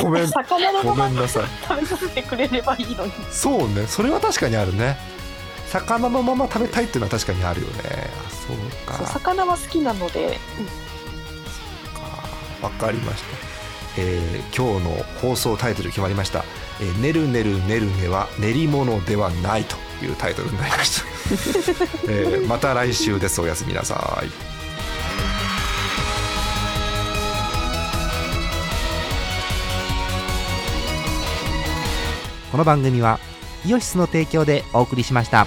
[0.00, 0.28] ごめん。
[0.28, 1.44] 魚のごめんなさい。
[1.68, 3.12] 食べさせてくれればいいのに。
[3.32, 3.86] そうね。
[3.88, 4.96] それは確かにあるね。
[5.70, 8.10] 魚のまま食べたいっていうのは確かにあるよね。
[8.26, 10.38] あそうそうか魚は好きなので、
[12.62, 13.28] わかりました、
[13.98, 16.44] えー今日の放送タイトル決まりました
[16.80, 21.04] 「えーねるねるねるねは練り物ではない」というタイトルになりました、
[22.12, 23.40] えーまた来週です。
[23.40, 24.56] おやすみなさい。
[32.52, 33.18] この番組は
[33.66, 35.46] イオシスの提供でお送りしました。